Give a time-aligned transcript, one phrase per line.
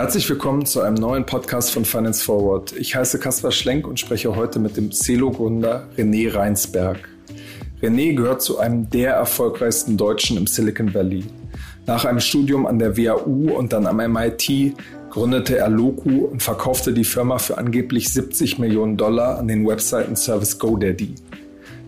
[0.00, 2.72] Herzlich willkommen zu einem neuen Podcast von Finance Forward.
[2.72, 7.06] Ich heiße Kaspar Schlenk und spreche heute mit dem Celo-Gründer René Reinsberg.
[7.82, 11.24] René gehört zu einem der erfolgreichsten Deutschen im Silicon Valley.
[11.84, 14.72] Nach einem Studium an der WAU und dann am MIT
[15.10, 20.58] gründete er Loku und verkaufte die Firma für angeblich 70 Millionen Dollar an den Webseiten-Service
[20.58, 21.14] GoDaddy.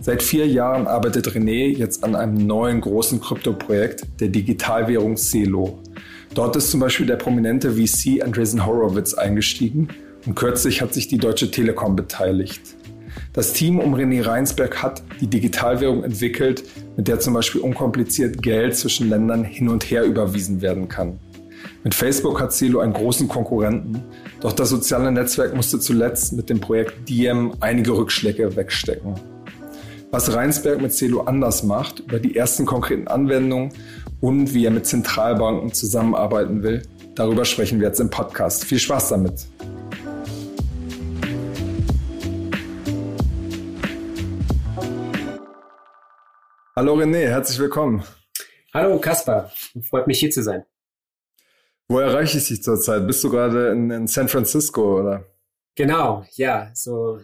[0.03, 5.79] Seit vier Jahren arbeitet René jetzt an einem neuen großen Kryptoprojekt, der Digitalwährung Celo.
[6.35, 9.89] Dort ist zum Beispiel der prominente VC Andreessen Horowitz eingestiegen
[10.25, 12.63] und kürzlich hat sich die Deutsche Telekom beteiligt.
[13.35, 16.65] Das Team um René Reinsberg hat die Digitalwährung entwickelt,
[16.97, 21.19] mit der zum Beispiel unkompliziert Geld zwischen Ländern hin und her überwiesen werden kann.
[21.85, 24.03] Mit Facebook hat Celo einen großen Konkurrenten,
[24.41, 29.15] doch das soziale Netzwerk musste zuletzt mit dem Projekt Diem einige Rückschläge wegstecken.
[30.11, 33.73] Was Reinsberg mit Celo anders macht, über die ersten konkreten Anwendungen
[34.23, 36.83] und wie er mit Zentralbanken zusammenarbeiten will.
[37.15, 38.65] Darüber sprechen wir jetzt im Podcast.
[38.65, 39.47] Viel Spaß damit.
[46.75, 48.03] Hallo René, herzlich willkommen.
[48.73, 49.53] Hallo Kaspar,
[49.91, 50.65] freut mich hier zu sein.
[51.89, 53.07] Wo erreiche ich dich zurzeit?
[53.07, 55.32] Bist du gerade in, in San Francisco oder?
[55.75, 56.71] Genau, ja.
[56.75, 57.21] So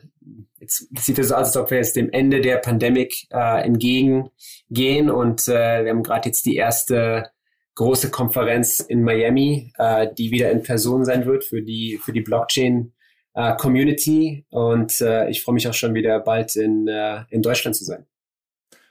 [0.59, 5.11] jetzt sieht es so aus, als ob wir jetzt dem Ende der Pandemie äh, entgegengehen
[5.11, 7.31] und äh, wir haben gerade jetzt die erste
[7.75, 12.23] große Konferenz in Miami, äh, die wieder in Person sein wird für die für die
[12.23, 12.93] Blockchain
[13.35, 17.77] äh, Community und äh, ich freue mich auch schon wieder bald in äh, in Deutschland
[17.77, 18.07] zu sein.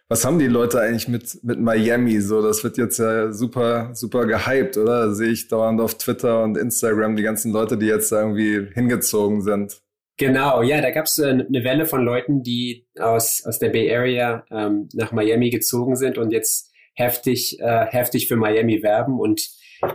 [0.09, 2.21] Was haben die Leute eigentlich mit, mit Miami?
[2.21, 5.13] So, das wird jetzt ja super, super gehypt, oder?
[5.13, 9.81] sehe ich dauernd auf Twitter und Instagram die ganzen Leute, die jetzt irgendwie hingezogen sind.
[10.15, 13.93] Genau, ja, da gab es äh, eine Welle von Leuten, die aus, aus der Bay
[13.93, 19.19] Area ähm, nach Miami gezogen sind und jetzt heftig, äh, heftig für Miami werben.
[19.19, 19.49] Und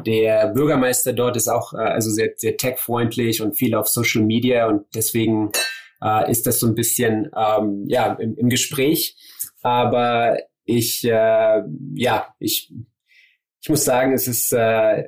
[0.06, 4.68] der Bürgermeister dort ist auch äh, also sehr, sehr tech-freundlich und viel auf Social Media
[4.68, 5.50] und deswegen
[6.02, 9.16] äh, ist das so ein bisschen ähm, ja, im, im Gespräch.
[9.62, 11.62] Aber ich, äh,
[11.94, 12.72] ja, ich
[13.64, 14.56] ich muss sagen, es ist äh,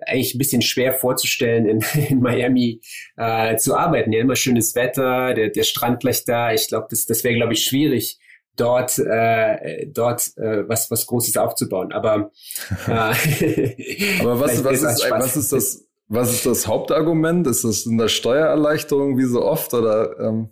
[0.07, 2.81] eigentlich ein bisschen schwer vorzustellen, in, in Miami
[3.17, 4.13] äh, zu arbeiten.
[4.13, 6.53] Ja, immer schönes Wetter, der, der Strand gleich da.
[6.53, 8.21] Ich glaube, das, das wäre, glaube ich, schwierig,
[8.57, 11.93] dort äh, dort äh, was was Großes aufzubauen.
[11.93, 12.31] Aber
[12.87, 17.49] äh, aber was was ist, was ist das was ist das Hauptargument?
[17.49, 20.17] Ist das eine Steuererleichterung wie so oft oder?
[20.21, 20.51] Ähm?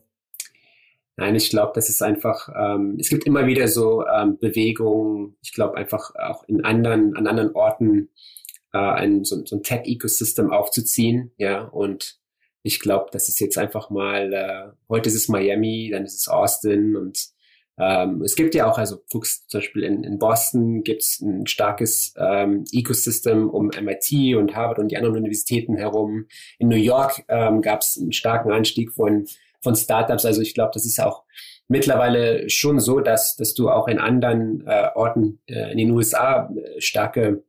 [1.22, 5.52] Nein, ich glaube, das ist einfach, ähm, es gibt immer wieder so ähm, Bewegungen, ich
[5.52, 8.08] glaube einfach auch in anderen, an anderen Orten
[8.72, 12.18] äh, ein, so, so ein Tech-Ecosystem aufzuziehen, ja, und
[12.64, 16.26] ich glaube, das ist jetzt einfach mal, äh, heute ist es Miami, dann ist es
[16.26, 17.28] Austin und
[17.78, 21.46] ähm, es gibt ja auch, also Fuchs zum Beispiel in, in Boston gibt es ein
[21.46, 26.26] starkes ähm, Ecosystem um MIT und Harvard und die anderen Universitäten herum.
[26.58, 29.26] In New York ähm, gab es einen starken Anstieg von
[29.62, 30.24] von Startups.
[30.24, 31.24] Also ich glaube, das ist auch
[31.68, 36.50] mittlerweile schon so, dass, dass du auch in anderen äh, Orten äh, in den USA
[36.54, 37.44] äh, starke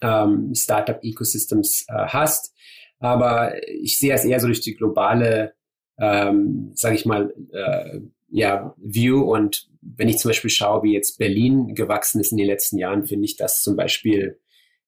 [0.00, 2.54] ähm, Startup-Ecosystems äh, hast.
[2.98, 5.54] Aber ich sehe es eher so durch die globale,
[5.98, 8.00] ähm, sage ich mal, äh,
[8.30, 9.22] ja, View.
[9.22, 13.04] Und wenn ich zum Beispiel schaue, wie jetzt Berlin gewachsen ist in den letzten Jahren,
[13.04, 14.38] finde ich das zum Beispiel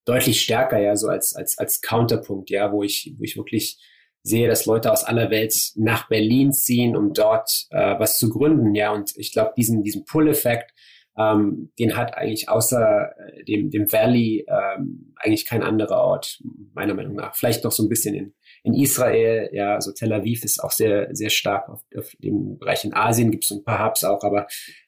[0.05, 3.79] deutlich stärker, ja, so als, als, als Counterpunkt, ja, wo ich, wo ich wirklich
[4.25, 8.75] sehe, dass Leute aus aller Welt nach Berlin ziehen, um dort äh, was zu gründen.
[8.75, 10.73] Ja, und ich glaube, diesen, diesen Pull-Effekt,
[11.17, 16.43] ähm, den hat eigentlich außer äh, dem, dem Valley ähm, eigentlich kein anderer Ort,
[16.73, 17.37] meiner Meinung nach.
[17.37, 18.35] Vielleicht noch so ein bisschen in,
[18.65, 22.85] in Israel, ja, also Tel Aviv ist auch sehr, sehr stark auf, auf dem Bereich
[22.85, 24.47] in Asien, gibt es ein paar Hubs auch, aber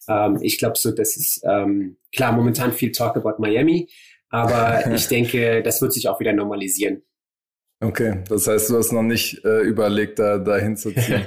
[0.08, 3.88] ähm, ich glaube so, das ist ähm, klar momentan viel Talk about Miami,
[4.30, 7.02] aber ich denke, das wird sich auch wieder normalisieren.
[7.80, 11.26] Okay, das heißt, du hast noch nicht äh, überlegt, da dahin zu ziehen.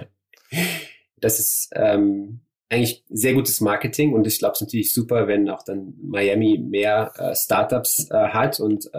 [1.18, 5.50] das ist ähm, eigentlich sehr gutes Marketing und ich glaube, es ist natürlich super, wenn
[5.50, 8.98] auch dann Miami mehr äh, Startups äh, hat und äh,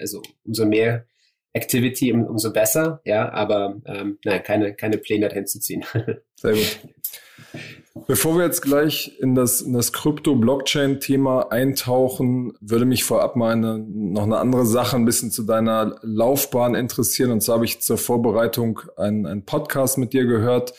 [0.00, 1.06] also umso mehr
[1.52, 3.00] Activity, um, umso besser.
[3.04, 5.84] Ja, aber ähm, nein, keine keine Pläne dahin zu ziehen.
[6.36, 6.78] sehr gut.
[8.06, 13.78] Bevor wir jetzt gleich in das, in das Krypto-Blockchain-Thema eintauchen, würde mich vorab mal eine,
[13.78, 17.30] noch eine andere Sache ein bisschen zu deiner Laufbahn interessieren.
[17.30, 20.72] Und zwar habe ich zur Vorbereitung einen, einen Podcast mit dir gehört.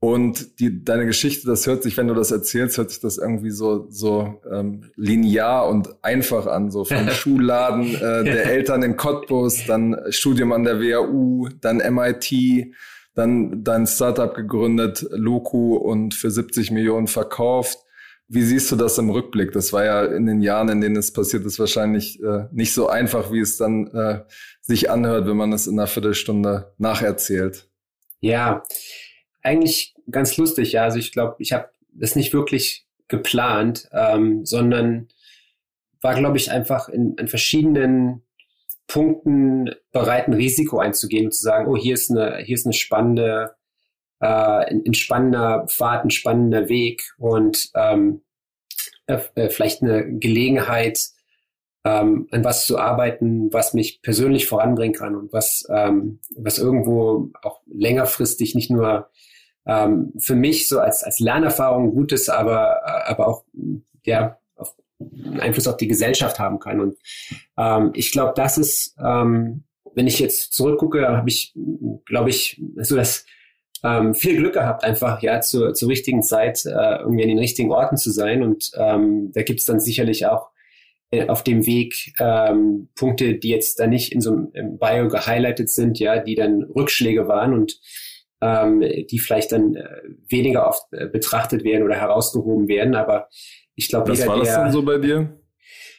[0.00, 3.50] Und die, deine Geschichte, das hört sich, wenn du das erzählst, hört sich das irgendwie
[3.50, 6.70] so, so ähm, linear und einfach an.
[6.70, 12.72] So vom Schulladen äh, der Eltern in Cottbus, dann Studium an der WHU, dann MIT,
[13.18, 17.78] dann dein Startup gegründet, Loku und für 70 Millionen verkauft,
[18.30, 19.52] Wie siehst du das im Rückblick?
[19.52, 22.86] Das war ja in den Jahren, in denen es passiert ist, wahrscheinlich äh, nicht so
[22.86, 24.20] einfach, wie es dann äh,
[24.60, 27.70] sich anhört, wenn man es in einer Viertelstunde nacherzählt.
[28.20, 28.62] Ja,
[29.42, 30.72] eigentlich ganz lustig.
[30.72, 35.08] Ja, also ich glaube, ich habe das nicht wirklich geplant, ähm, sondern
[36.02, 38.27] war, glaube ich, einfach in, in verschiedenen
[38.88, 42.72] Punkten bereit, ein Risiko einzugehen und zu sagen, oh, hier ist eine, hier ist eine
[42.72, 43.54] spannende
[44.20, 48.22] äh, ein, ein spannender Pfad, ein spannender Weg und ähm,
[49.06, 51.08] äh, äh, vielleicht eine Gelegenheit,
[51.84, 57.30] ähm, an was zu arbeiten, was mich persönlich voranbringen kann und was, ähm, was irgendwo
[57.42, 59.08] auch längerfristig nicht nur
[59.66, 63.44] ähm, für mich so als, als Lernerfahrung gut ist, aber, äh, aber auch
[64.04, 64.38] ja,
[65.38, 66.80] Einfluss auf die Gesellschaft haben kann.
[66.80, 66.96] Und
[67.56, 69.64] ähm, ich glaube, das ist, ähm,
[69.94, 71.54] wenn ich jetzt zurückgucke, habe ich,
[72.06, 73.24] glaube ich, so das
[73.84, 77.70] ähm, viel Glück gehabt, einfach ja zur, zur richtigen Zeit äh, irgendwie an den richtigen
[77.70, 78.42] Orten zu sein.
[78.42, 80.50] Und ähm, da gibt es dann sicherlich auch
[81.10, 85.70] äh, auf dem Weg ähm, Punkte, die jetzt da nicht in so einem Bio gehighlightet
[85.70, 87.80] sind, ja, die dann Rückschläge waren und
[88.40, 89.84] ähm, die vielleicht dann äh,
[90.28, 92.94] weniger oft äh, betrachtet werden oder herausgehoben werden.
[92.94, 93.28] Aber
[93.78, 95.38] ich glaube, was war das dann so bei dir?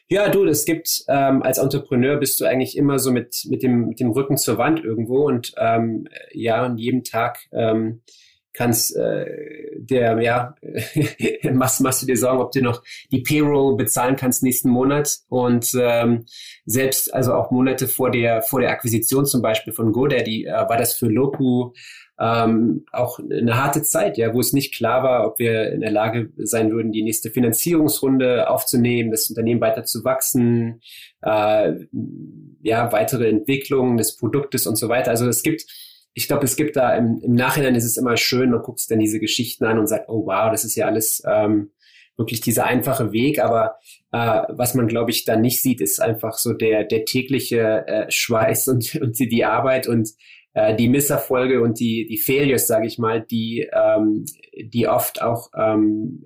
[0.09, 3.87] Ja, du, das gibt ähm, als Entrepreneur bist du eigentlich immer so mit mit dem
[3.87, 8.01] mit dem Rücken zur Wand irgendwo und ähm, ja und jeden Tag ähm,
[8.59, 9.25] kannst äh,
[9.77, 10.53] der ja
[11.53, 15.71] machst machst du dir Sorgen, ob du noch die Payroll bezahlen kannst nächsten Monat und
[15.79, 16.25] ähm,
[16.65, 20.75] selbst also auch Monate vor der vor der Akquisition zum Beispiel von GoDaddy äh, war
[20.75, 21.71] das für Loku
[22.19, 25.91] ähm, auch eine harte Zeit, ja, wo es nicht klar war, ob wir in der
[25.91, 30.81] Lage sein würden, die nächste Finanzierungsrunde aufzunehmen, das Unternehmen weiter zu wachsen,
[31.21, 31.75] äh,
[32.61, 35.11] ja, weitere Entwicklungen des Produktes und so weiter.
[35.11, 35.65] Also es gibt,
[36.13, 38.87] ich glaube, es gibt da im, im Nachhinein ist es immer schön, man guckt sich
[38.87, 41.71] dann diese Geschichten an und sagt, oh wow, das ist ja alles ähm,
[42.17, 43.77] wirklich dieser einfache Weg, aber
[44.11, 48.11] äh, was man, glaube ich, dann nicht sieht, ist einfach so der, der tägliche äh,
[48.11, 50.09] Schweiß und, und die, die Arbeit und
[50.53, 54.25] äh, die Misserfolge und die, die Failures, sage ich mal, die, ähm,
[54.61, 56.23] die oft auch ähm,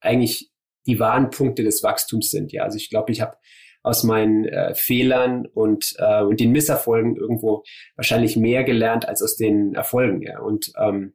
[0.00, 0.50] eigentlich
[0.86, 2.52] die wahren Punkte des Wachstums sind.
[2.52, 3.36] Ja, also ich glaube, ich habe
[3.84, 7.62] aus meinen äh, Fehlern und, äh, und den Misserfolgen irgendwo
[7.96, 10.22] wahrscheinlich mehr gelernt als aus den Erfolgen.
[10.22, 11.12] Ja, und ähm,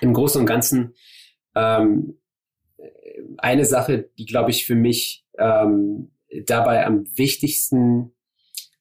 [0.00, 0.94] im Großen und Ganzen
[1.54, 2.18] ähm,
[3.36, 6.12] eine Sache, die glaube ich für mich ähm,
[6.46, 8.14] dabei am wichtigsten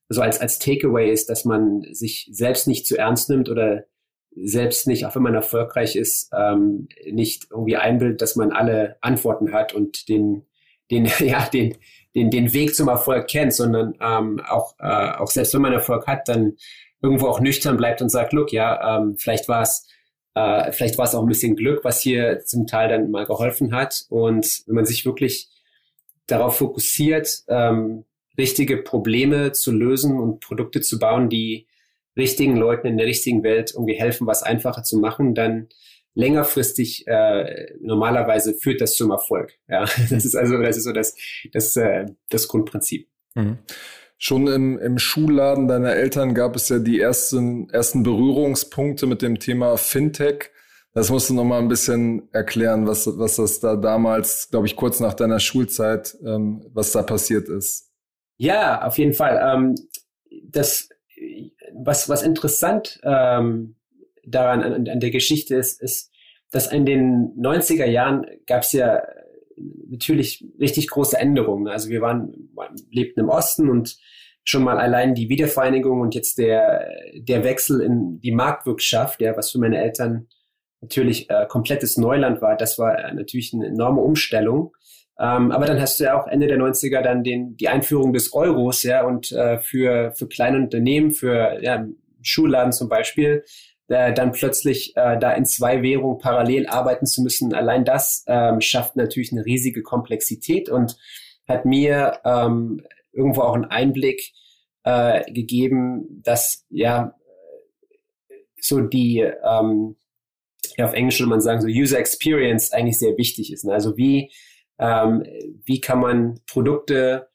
[0.07, 3.85] so als, als Takeaway ist, dass man sich selbst nicht zu ernst nimmt oder
[4.35, 9.53] selbst nicht, auch wenn man erfolgreich ist, ähm, nicht irgendwie einbildet, dass man alle Antworten
[9.53, 10.45] hat und den,
[10.89, 11.77] den, ja, den,
[12.15, 16.07] den, den Weg zum Erfolg kennt, sondern ähm, auch, äh, auch selbst wenn man Erfolg
[16.07, 16.57] hat, dann
[17.01, 19.87] irgendwo auch nüchtern bleibt und sagt, look, ja, ähm, vielleicht war es
[20.33, 23.73] äh, vielleicht war es auch ein bisschen Glück, was hier zum Teil dann mal geholfen
[23.73, 24.05] hat.
[24.09, 25.49] Und wenn man sich wirklich
[26.27, 28.05] darauf fokussiert, ähm,
[28.37, 31.67] richtige Probleme zu lösen und Produkte zu bauen, die
[32.15, 35.67] richtigen Leuten in der richtigen Welt irgendwie helfen, was einfacher zu machen, dann
[36.13, 39.53] längerfristig äh, normalerweise führt das zum Erfolg.
[39.67, 41.15] Ja, das ist also das ist so das
[41.53, 43.07] das äh, das Grundprinzip.
[43.35, 43.59] Mhm.
[44.17, 49.39] Schon im, im Schulladen deiner Eltern gab es ja die ersten ersten Berührungspunkte mit dem
[49.39, 50.51] Thema Fintech.
[50.93, 54.75] Das musst du noch mal ein bisschen erklären, was was das da damals, glaube ich,
[54.75, 57.89] kurz nach deiner Schulzeit, ähm, was da passiert ist.
[58.37, 59.39] Ja, auf jeden Fall.
[59.41, 59.75] Ähm,
[60.43, 60.89] das,
[61.73, 63.75] was, was interessant ähm,
[64.25, 66.11] daran an, an der Geschichte ist, ist,
[66.51, 69.01] dass in den 90er Jahren gab es ja
[69.89, 71.67] natürlich richtig große Änderungen.
[71.67, 72.49] Also wir waren,
[72.89, 73.97] lebten im Osten und
[74.43, 79.51] schon mal allein die Wiedervereinigung und jetzt der, der Wechsel in die Marktwirtschaft, ja, was
[79.51, 80.27] für meine Eltern
[80.81, 84.73] natürlich äh, komplettes Neuland war, das war äh, natürlich eine enorme Umstellung.
[85.19, 88.33] Ähm, aber dann hast du ja auch Ende der 90er dann den, die Einführung des
[88.33, 91.85] Euros, ja, und äh, für, für kleine Unternehmen, für ja,
[92.23, 93.43] Schulladen zum Beispiel,
[93.91, 98.61] äh, dann plötzlich äh, da in zwei Währungen parallel arbeiten zu müssen, allein das ähm,
[98.61, 100.97] schafft natürlich eine riesige Komplexität und
[101.47, 102.81] hat mir ähm,
[103.11, 104.31] irgendwo auch einen Einblick
[104.83, 107.15] äh, gegeben, dass ja
[108.59, 109.97] so die ähm,
[110.77, 113.65] ja, auf Englisch würde man sagen, so User Experience eigentlich sehr wichtig ist.
[113.65, 113.73] Ne?
[113.73, 114.31] Also wie
[114.79, 115.25] ähm,
[115.65, 117.27] wie kann man Produkte,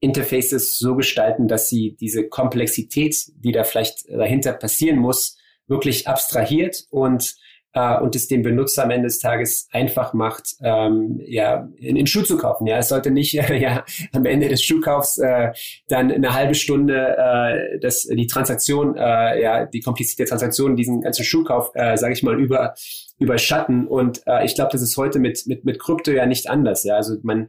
[0.00, 6.84] Interfaces so gestalten, dass sie diese Komplexität, die da vielleicht dahinter passieren muss, wirklich abstrahiert
[6.90, 7.36] und
[7.72, 12.22] äh, und es dem Benutzer am Ende des Tages einfach macht, ähm, ja, einen Schuh
[12.22, 12.66] zu kaufen.
[12.66, 15.52] Ja, es sollte nicht äh, ja am Ende des Schuhkaufs äh,
[15.88, 21.02] dann eine halbe Stunde äh, das die Transaktion, äh, ja, die Komplexität der Transaktion, diesen
[21.02, 22.74] ganzen Schuhkauf, äh, sage ich mal, über
[23.18, 23.86] überschatten.
[23.86, 26.84] Und äh, ich glaube, das ist heute mit mit mit Krypto ja nicht anders.
[26.84, 27.48] Ja, also man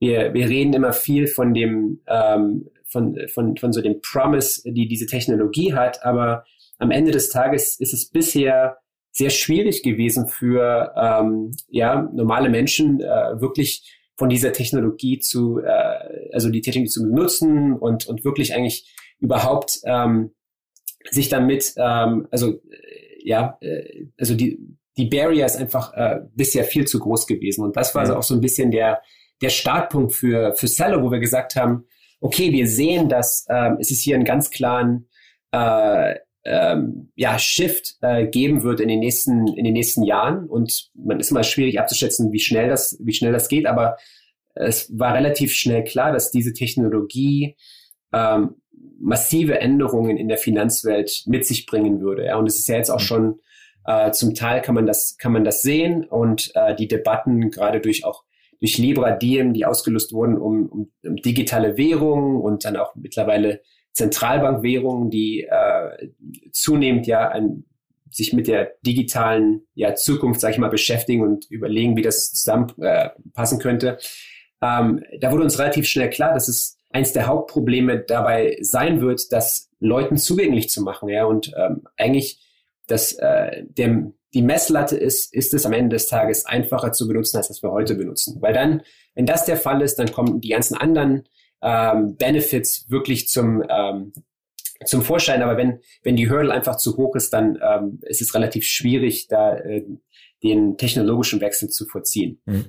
[0.00, 4.88] wir, wir reden immer viel von dem, ähm, von, von, von so dem Promise, die
[4.88, 6.44] diese Technologie hat, aber
[6.78, 8.78] am Ende des Tages ist es bisher
[9.10, 16.30] sehr schwierig gewesen für ähm, ja, normale Menschen äh, wirklich von dieser Technologie zu, äh,
[16.32, 20.32] also die Technologie zu benutzen und, und wirklich eigentlich überhaupt ähm,
[21.10, 24.58] sich damit, ähm, also äh, ja, äh, also die,
[24.96, 27.64] die Barrier ist einfach äh, bisher viel zu groß gewesen.
[27.64, 29.00] Und das war also auch so ein bisschen der,
[29.40, 31.84] der Startpunkt für, für Cello, wo wir gesagt haben,
[32.20, 35.08] okay, wir sehen, dass ähm, es ist hier einen ganz klaren
[35.52, 40.90] äh, ähm, ja, Shift äh, geben wird in den nächsten in den nächsten Jahren und
[40.94, 43.96] man ist immer schwierig abzuschätzen, wie schnell das wie schnell das geht, aber
[44.54, 47.56] es war relativ schnell klar, dass diese Technologie
[48.12, 48.56] ähm,
[49.00, 52.26] massive Änderungen in der Finanzwelt mit sich bringen würde.
[52.26, 53.04] Ja, und es ist ja jetzt auch mhm.
[53.04, 53.40] schon
[53.86, 57.80] äh, zum Teil kann man das kann man das sehen und äh, die Debatten gerade
[57.80, 58.24] durch auch
[58.60, 63.60] durch Libra Diem, die ausgelöst wurden, um, um, um digitale Währungen und dann auch mittlerweile
[63.98, 66.08] Zentralbankwährungen, die äh,
[66.52, 67.64] zunehmend ja ein,
[68.10, 73.58] sich mit der digitalen ja, Zukunft, sage ich mal, beschäftigen und überlegen, wie das zusammenpassen
[73.58, 73.98] äh, könnte.
[74.62, 79.30] Ähm, da wurde uns relativ schnell klar, dass es eins der Hauptprobleme dabei sein wird,
[79.30, 81.08] das Leuten zugänglich zu machen.
[81.08, 82.40] Ja, und ähm, eigentlich
[82.88, 87.36] dass äh, der, die Messlatte ist, ist es am Ende des Tages einfacher zu benutzen,
[87.36, 88.38] als das wir heute benutzen.
[88.40, 88.82] Weil dann,
[89.14, 91.28] wenn das der Fall ist, dann kommen die ganzen anderen
[91.62, 94.12] ähm, Benefits wirklich zum, ähm,
[94.84, 95.42] zum Vorschein.
[95.42, 99.28] Aber wenn, wenn die Hürde einfach zu hoch ist, dann ähm, ist es relativ schwierig,
[99.28, 99.84] da äh,
[100.42, 102.40] den technologischen Wechsel zu vollziehen.
[102.46, 102.66] Mhm.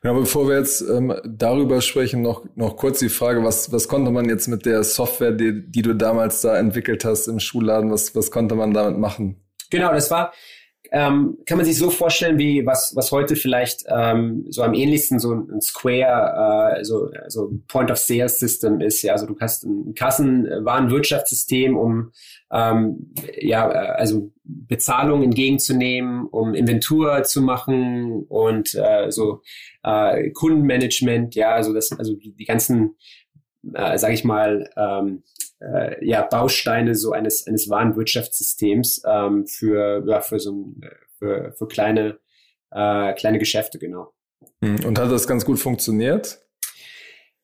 [0.00, 4.10] Genau, bevor wir jetzt ähm, darüber sprechen, noch, noch kurz die Frage, was, was konnte
[4.10, 8.16] man jetzt mit der Software, die, die du damals da entwickelt hast im Schulladen, was,
[8.16, 9.44] was konnte man damit machen?
[9.70, 10.32] Genau, das war,
[10.94, 15.18] ähm, kann man sich so vorstellen, wie was, was heute vielleicht ähm, so am ähnlichsten
[15.18, 19.00] so ein Square, äh, so, so Point-of-Sale-System ist.
[19.00, 22.12] Ja, also du hast ein Kassenwarenwirtschaftssystem, um
[22.52, 29.40] ähm, ja, also Bezahlung entgegenzunehmen, um Inventur zu machen und äh, so
[29.82, 32.96] äh, Kundenmanagement, ja, also das, also die, die ganzen,
[33.72, 35.22] äh, sage ich mal, ähm,
[35.62, 40.80] äh, ja, Bausteine so eines, eines wahren Wirtschaftssystems ähm, für, ja, für so ein,
[41.18, 42.18] für, für kleine,
[42.70, 44.12] äh, kleine Geschäfte, genau.
[44.62, 46.42] Hm, und hat das ganz gut funktioniert?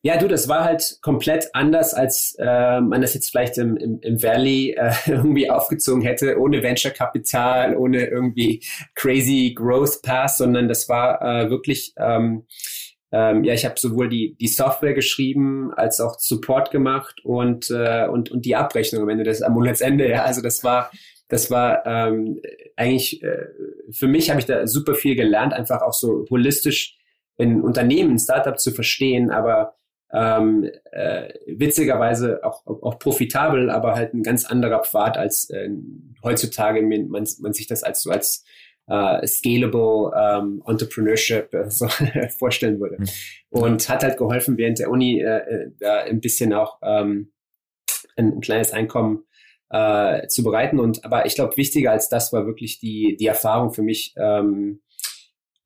[0.01, 3.99] Ja, du, das war halt komplett anders, als äh, man das jetzt vielleicht im, im,
[3.99, 8.63] im Valley äh, irgendwie aufgezogen hätte, ohne Venture-Kapital, ohne irgendwie
[8.95, 12.45] crazy Growth Path, sondern das war äh, wirklich ähm,
[13.11, 18.07] ähm, ja, ich habe sowohl die, die Software geschrieben als auch Support gemacht und, äh,
[18.07, 20.09] und, und die Abrechnung am Ende des am Monatsende.
[20.09, 20.91] Ja, also das war
[21.27, 22.41] das war ähm,
[22.75, 23.47] eigentlich äh,
[23.91, 26.97] für mich habe ich da super viel gelernt, einfach auch so holistisch
[27.37, 29.75] in Unternehmen, ein Startup zu verstehen, aber
[30.11, 35.69] ähm, äh, witzigerweise auch, auch, auch profitabel, aber halt ein ganz anderer Pfad als äh,
[36.23, 38.43] heutzutage man, man sich das als so als
[38.89, 41.87] äh, scalable ähm, Entrepreneurship äh, so
[42.37, 42.97] vorstellen würde.
[42.99, 43.07] Mhm.
[43.49, 47.31] Und hat halt geholfen, während der Uni äh, äh, da ein bisschen auch ähm,
[48.15, 49.23] ein, ein kleines Einkommen
[49.69, 50.79] äh, zu bereiten.
[50.79, 54.81] Und aber ich glaube, wichtiger als das war wirklich die, die Erfahrung für mich ähm,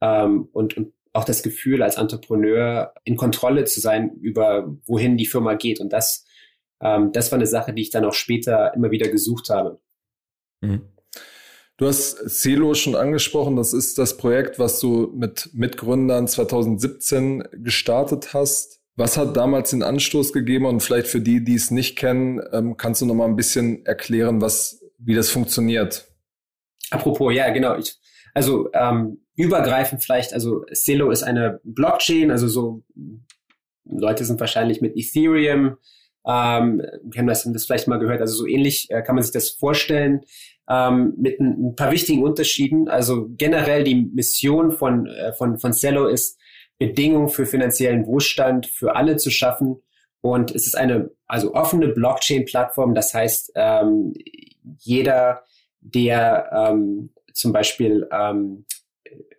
[0.02, 5.28] ähm, und, und auch das Gefühl, als Entrepreneur in Kontrolle zu sein über wohin die
[5.28, 5.80] Firma geht.
[5.80, 6.26] Und das,
[6.82, 9.80] ähm, das war eine Sache, die ich dann auch später immer wieder gesucht habe.
[10.62, 10.93] Mhm.
[11.78, 13.56] Du hast Celo schon angesprochen.
[13.56, 18.82] Das ist das Projekt, was du mit Mitgründern 2017 gestartet hast.
[18.96, 20.68] Was hat damals den Anstoß gegeben?
[20.68, 23.86] Und vielleicht für die, die es nicht kennen, ähm, kannst du noch mal ein bisschen
[23.88, 26.08] erklären, was, wie das funktioniert?
[26.92, 27.76] Apropos, ja, genau.
[27.78, 27.98] Ich,
[28.36, 32.84] also ähm, übergreifend vielleicht, also Celo ist eine Blockchain, also so
[33.86, 35.78] Leute sind wahrscheinlich mit Ethereum,
[36.26, 36.82] ähm,
[37.18, 40.22] haben das, vielleicht mal gehört, also so ähnlich äh, kann man sich das vorstellen
[40.70, 42.88] ähm, mit ein, ein, paar wichtigen Unterschieden.
[42.88, 46.40] Also generell die Mission von, äh, von, von Cello ist,
[46.80, 49.82] Bedingungen für finanziellen Wohlstand für alle zu schaffen.
[50.22, 52.96] Und es ist eine also offene Blockchain-Plattform.
[52.96, 54.14] Das heißt, ähm,
[54.80, 55.44] jeder,
[55.82, 58.66] der ähm, zum Beispiel ähm,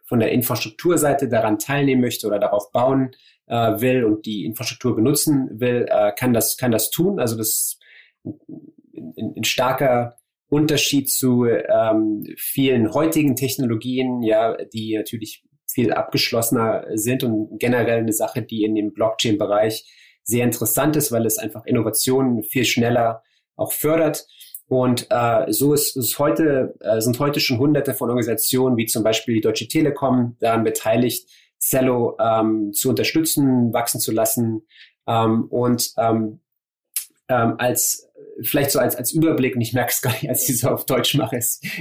[0.06, 3.12] von der Infrastrukturseite daran teilnehmen möchte oder darauf bauen
[3.46, 7.18] äh, will und die Infrastruktur benutzen will, äh, kann das kann das tun.
[7.18, 7.78] Also das
[8.22, 10.16] in, in starker
[10.48, 18.12] Unterschied zu ähm, vielen heutigen Technologien, ja, die natürlich viel abgeschlossener sind und generell eine
[18.12, 19.84] Sache, die in dem Blockchain-Bereich
[20.22, 23.22] sehr interessant ist, weil es einfach Innovationen viel schneller
[23.56, 24.26] auch fördert.
[24.66, 29.02] Und äh, so ist, ist heute, äh, sind heute schon hunderte von Organisationen, wie zum
[29.02, 31.28] Beispiel die Deutsche Telekom, daran beteiligt,
[31.60, 34.66] Cello ähm, zu unterstützen, wachsen zu lassen.
[35.06, 36.40] Ähm, und ähm,
[37.28, 38.08] ähm, als
[38.42, 40.86] vielleicht so als, als Überblick, und ich merke es gar nicht, als ich es auf
[40.86, 41.38] Deutsch mache.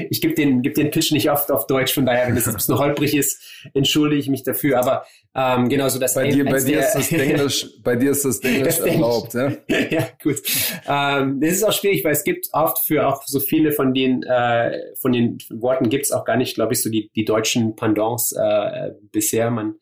[0.10, 2.53] Ich gebe den, geb den Pitch nicht oft auf Deutsch, von daher, wenn es ein
[2.53, 3.41] bisschen holprig ist,
[3.74, 4.79] entschuldige ich mich dafür.
[4.79, 5.05] Aber
[5.36, 8.39] ähm, genau so das bei dir, bei dir ist das Englisch, bei dir ist das
[8.39, 9.51] Englisch erlaubt, ja?
[9.89, 10.41] ja, gut.
[10.88, 14.24] Ähm, das ist auch schwierig, weil es gibt oft für auch so viele von den
[14.24, 17.75] äh, von den Worten gibt es auch gar nicht, glaube ich, so die die deutschen
[17.75, 19.50] Pendants äh, bisher.
[19.50, 19.75] Man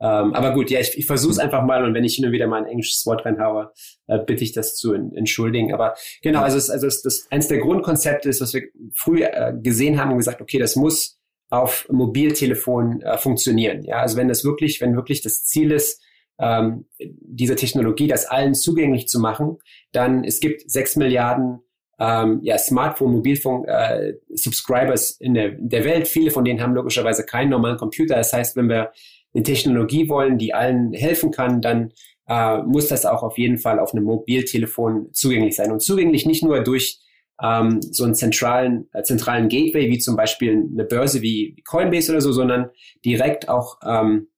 [0.00, 2.32] ähm, aber gut, ja, ich, ich versuche es einfach mal und wenn ich hin und
[2.32, 3.72] wieder mal ein englisches Wort reinhaue,
[4.06, 5.72] äh, bitte ich das zu entschuldigen.
[5.72, 8.62] Aber genau, also, es, also es, das eins der Grundkonzepte ist, was wir
[8.94, 11.18] früh äh, gesehen haben und gesagt, okay, das muss
[11.50, 13.82] auf Mobiltelefon äh, funktionieren.
[13.84, 16.02] Ja, also wenn das wirklich, wenn wirklich das Ziel ist,
[16.40, 19.58] ähm, diese Technologie, das allen zugänglich zu machen,
[19.92, 21.60] dann es gibt sechs Milliarden
[22.00, 26.08] ähm, ja, Smartphone, Mobilfunk äh, Subscribers in der, in der Welt.
[26.08, 28.16] Viele von denen haben logischerweise keinen normalen Computer.
[28.16, 28.90] Das heißt, wenn wir
[29.34, 31.92] eine Technologie wollen, die allen helfen kann, dann
[32.28, 35.72] äh, muss das auch auf jeden Fall auf einem Mobiltelefon zugänglich sein.
[35.72, 37.00] Und zugänglich nicht nur durch
[37.42, 42.20] ähm, so einen zentralen, äh, zentralen Gateway, wie zum Beispiel eine Börse wie Coinbase oder
[42.20, 42.70] so, sondern
[43.04, 44.28] direkt auch, ähm,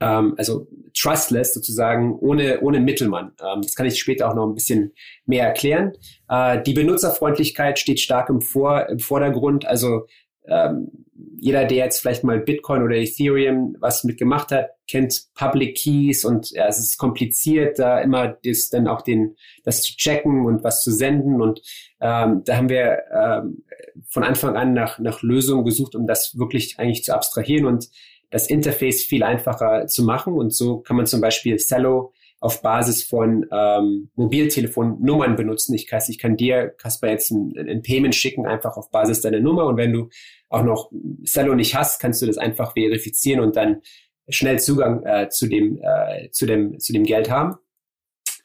[0.00, 0.66] ähm, also
[0.98, 3.32] trustless sozusagen, ohne, ohne Mittelmann.
[3.40, 4.92] Ähm, das kann ich später auch noch ein bisschen
[5.26, 5.92] mehr erklären.
[6.28, 9.66] Äh, die Benutzerfreundlichkeit steht stark im, Vor im Vordergrund.
[9.66, 10.06] Also
[10.46, 10.90] ähm,
[11.38, 16.50] jeder, der jetzt vielleicht mal Bitcoin oder Ethereum was mitgemacht hat, kennt Public Keys und
[16.50, 20.82] ja, es ist kompliziert, da immer das dann auch den das zu checken und was
[20.82, 21.40] zu senden.
[21.40, 21.60] Und
[22.00, 23.64] ähm, da haben wir ähm,
[24.08, 27.88] von Anfang an nach nach Lösungen gesucht, um das wirklich eigentlich zu abstrahieren und
[28.30, 30.34] das Interface viel einfacher zu machen.
[30.34, 32.12] Und so kann man zum Beispiel Cello
[32.44, 35.72] auf Basis von ähm, Mobiltelefonnummern benutzen.
[35.72, 39.40] Ich, kann, ich kann dir, Kasper, jetzt ein, ein Payment schicken, einfach auf Basis deiner
[39.40, 39.64] Nummer.
[39.64, 40.10] Und wenn du
[40.50, 40.92] auch noch
[41.24, 43.80] Cello nicht hast, kannst du das einfach verifizieren und dann
[44.28, 47.56] schnell Zugang äh, zu, dem, äh, zu, dem, zu dem Geld haben.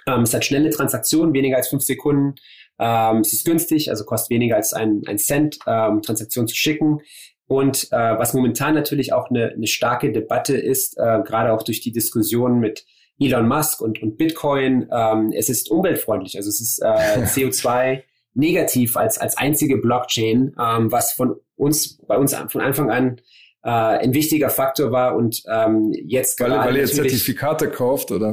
[0.08, 2.36] Ähm, es hat schnelle Transaktionen, weniger als fünf Sekunden.
[2.80, 7.02] Ähm, es ist günstig, also kostet weniger als ein, ein Cent, ähm, Transaktionen zu schicken.
[7.48, 11.82] Und äh, was momentan natürlich auch eine, eine starke Debatte ist, äh, gerade auch durch
[11.82, 12.86] die Diskussion mit
[13.20, 14.88] Elon Musk und, und Bitcoin.
[14.92, 16.86] Ähm, es ist umweltfreundlich, also es ist äh,
[17.26, 18.04] CO2
[18.34, 23.22] negativ als, als einzige Blockchain, ähm, was von uns, bei uns von Anfang an
[23.64, 26.70] äh, ein wichtiger Faktor war und ähm, jetzt weil, gerade.
[26.70, 28.32] Weil ihr Zertifikate kauft, oder?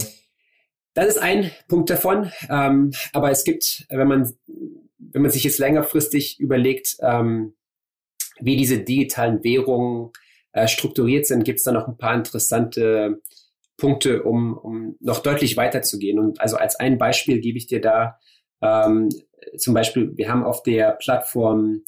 [0.94, 2.30] Das ist ein Punkt davon.
[2.48, 4.32] Ähm, aber es gibt, wenn man,
[4.98, 7.54] wenn man sich jetzt längerfristig überlegt, ähm,
[8.40, 10.12] wie diese digitalen Währungen
[10.52, 13.20] äh, strukturiert sind, gibt es da noch ein paar interessante
[13.76, 16.18] Punkte, um, um noch deutlich weiterzugehen.
[16.18, 18.18] Und also als ein Beispiel gebe ich dir da
[18.62, 19.08] ähm,
[19.58, 21.82] zum Beispiel, wir haben auf der Plattform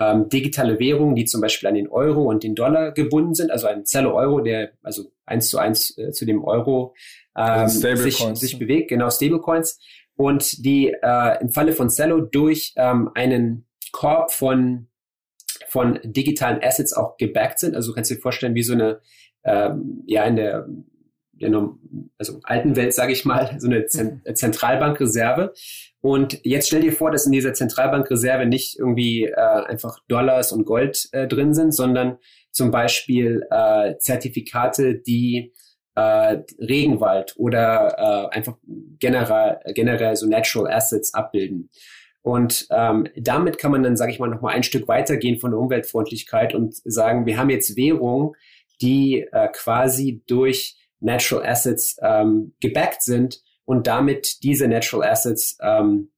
[0.00, 3.66] ähm, digitale Währungen, die zum Beispiel an den Euro und den Dollar gebunden sind, also
[3.66, 6.94] ein Zello Euro, der also eins zu eins äh, zu dem Euro
[7.36, 9.78] ähm, sich, sich bewegt, genau Stablecoins
[10.16, 14.88] und die äh, im Falle von Cello durch ähm, einen Korb von
[15.68, 17.74] von digitalen Assets auch gebackt sind.
[17.74, 19.00] Also du kannst dir vorstellen, wie so eine
[19.44, 20.66] ähm, ja in der
[21.50, 21.68] der
[22.18, 25.52] also alten Welt, sage ich mal, so eine Zentralbankreserve.
[26.00, 30.64] Und jetzt stell dir vor, dass in dieser Zentralbankreserve nicht irgendwie äh, einfach Dollars und
[30.64, 32.18] Gold äh, drin sind, sondern
[32.50, 35.52] zum Beispiel äh, Zertifikate, die
[35.94, 38.56] äh, Regenwald oder äh, einfach
[38.98, 41.70] generell, generell so Natural Assets abbilden.
[42.22, 45.50] Und ähm, damit kann man dann, sage ich mal, noch mal ein Stück weitergehen von
[45.50, 48.32] der Umweltfreundlichkeit und sagen, wir haben jetzt Währungen,
[48.80, 56.10] die äh, quasi durch Natural Assets ähm, gebackt sind und damit diese Natural Assets ähm,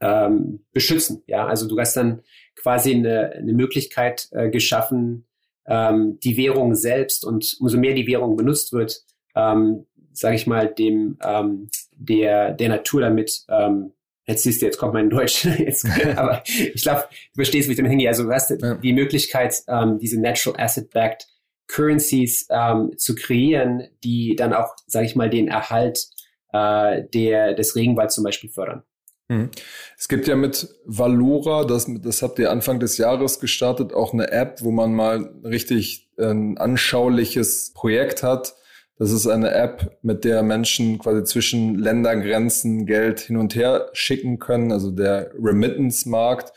[0.00, 1.22] ähm, beschützen.
[1.26, 2.22] Ja, also du hast dann
[2.56, 5.26] quasi eine, eine Möglichkeit äh, geschaffen,
[5.66, 10.68] ähm, die Währung selbst und umso mehr die Währung benutzt wird, ähm, sage ich mal,
[10.68, 13.92] dem ähm, der der Natur damit ähm,
[14.24, 15.44] Jetzt siehst du, jetzt kommt mein Deutsch.
[15.58, 15.84] Jetzt,
[16.16, 18.08] aber ich glaube, du verstehst, wie ich damit hingehe.
[18.08, 18.74] Also du hast ja.
[18.76, 21.26] die Möglichkeit, ähm, diese Natural Asset Backed
[21.68, 26.06] Currencies ähm, zu kreieren, die dann auch, sage ich mal, den Erhalt
[26.52, 28.82] äh, der, des Regenwalds zum Beispiel fördern.
[29.28, 29.50] Mhm.
[29.98, 34.30] Es gibt ja mit Valora, das, das habt ihr Anfang des Jahres gestartet, auch eine
[34.30, 38.54] App, wo man mal richtig äh, ein anschauliches Projekt hat.
[38.98, 44.38] Das ist eine App, mit der Menschen quasi zwischen Ländergrenzen Geld hin und her schicken
[44.38, 46.52] können, also der Remittance-Markt.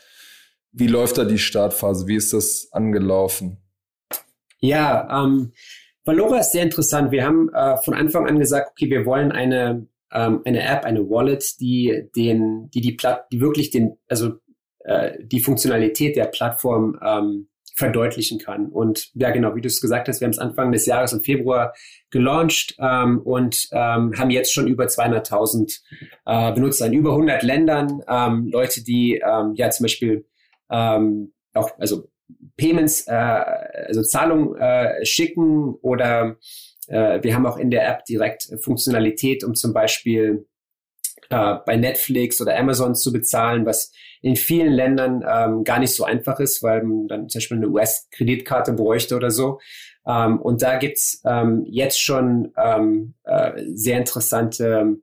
[0.70, 2.06] Wie läuft da die Startphase?
[2.06, 3.65] Wie ist das angelaufen?
[4.66, 5.52] Ja, ähm,
[6.04, 7.10] Valora ist sehr interessant.
[7.10, 11.08] Wir haben äh, von Anfang an gesagt, okay, wir wollen eine ähm, eine App, eine
[11.08, 14.34] Wallet, die den, die die Platt, die wirklich den, also
[14.84, 18.68] äh, die Funktionalität der Plattform ähm, verdeutlichen kann.
[18.68, 21.22] Und ja, genau, wie du es gesagt hast, wir haben es Anfang des Jahres im
[21.22, 21.74] Februar
[22.10, 25.80] gelauncht ähm, und ähm, haben jetzt schon über 200.000
[26.24, 28.00] äh, Benutzer in über 100 Ländern.
[28.08, 30.24] Ähm, Leute, die ähm, ja zum Beispiel
[30.70, 32.08] ähm, auch also
[32.56, 36.36] Payments, äh, also Zahlungen äh, schicken oder
[36.88, 40.46] äh, wir haben auch in der App direkt Funktionalität, um zum Beispiel
[41.30, 43.92] äh, bei Netflix oder Amazon zu bezahlen, was
[44.22, 47.68] in vielen Ländern ähm, gar nicht so einfach ist, weil man dann zum Beispiel eine
[47.68, 49.60] US-Kreditkarte bräuchte oder so.
[50.06, 54.98] Ähm, und da gibt's ähm, jetzt schon ähm, äh, sehr interessante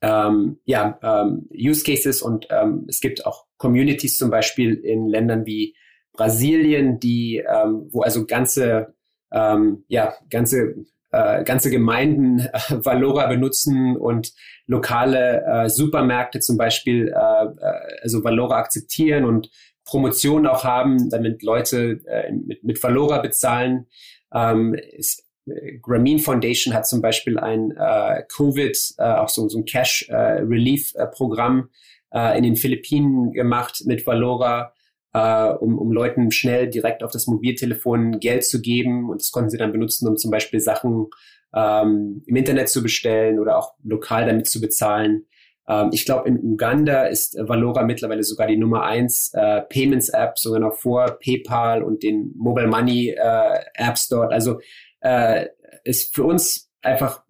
[0.00, 5.46] ähm, ja, ähm, Use Cases und ähm, es gibt auch Communities zum Beispiel in Ländern
[5.46, 5.74] wie
[6.14, 8.94] Brasilien, die, ähm, wo also ganze,
[9.30, 10.74] ähm, ja, ganze
[11.14, 12.50] äh, ganze Gemeinden äh,
[12.84, 14.32] Valora benutzen und
[14.66, 19.50] lokale äh, Supermärkte zum Beispiel äh, äh, also Valora akzeptieren und
[19.84, 23.86] Promotionen auch haben, damit Leute äh, mit, mit Valora bezahlen.
[24.32, 29.58] Ähm, ist, äh, Grameen Foundation hat zum Beispiel ein äh, Covid, äh, auch so, so
[29.58, 31.68] ein Cash äh, Relief äh, Programm
[32.12, 34.73] äh, in den Philippinen gemacht mit Valora
[35.14, 39.08] äh, um, um Leuten schnell direkt auf das Mobiltelefon Geld zu geben.
[39.08, 41.06] Und das konnten sie dann benutzen, um zum Beispiel Sachen
[41.54, 45.26] ähm, im Internet zu bestellen oder auch lokal damit zu bezahlen.
[45.68, 50.58] Ähm, ich glaube, in Uganda ist Valora mittlerweile sogar die Nummer eins äh, Payments-App, sogar
[50.58, 54.32] noch vor PayPal und den Mobile Money äh, dort.
[54.32, 54.58] Also
[55.00, 55.46] äh,
[55.84, 57.22] ist für uns einfach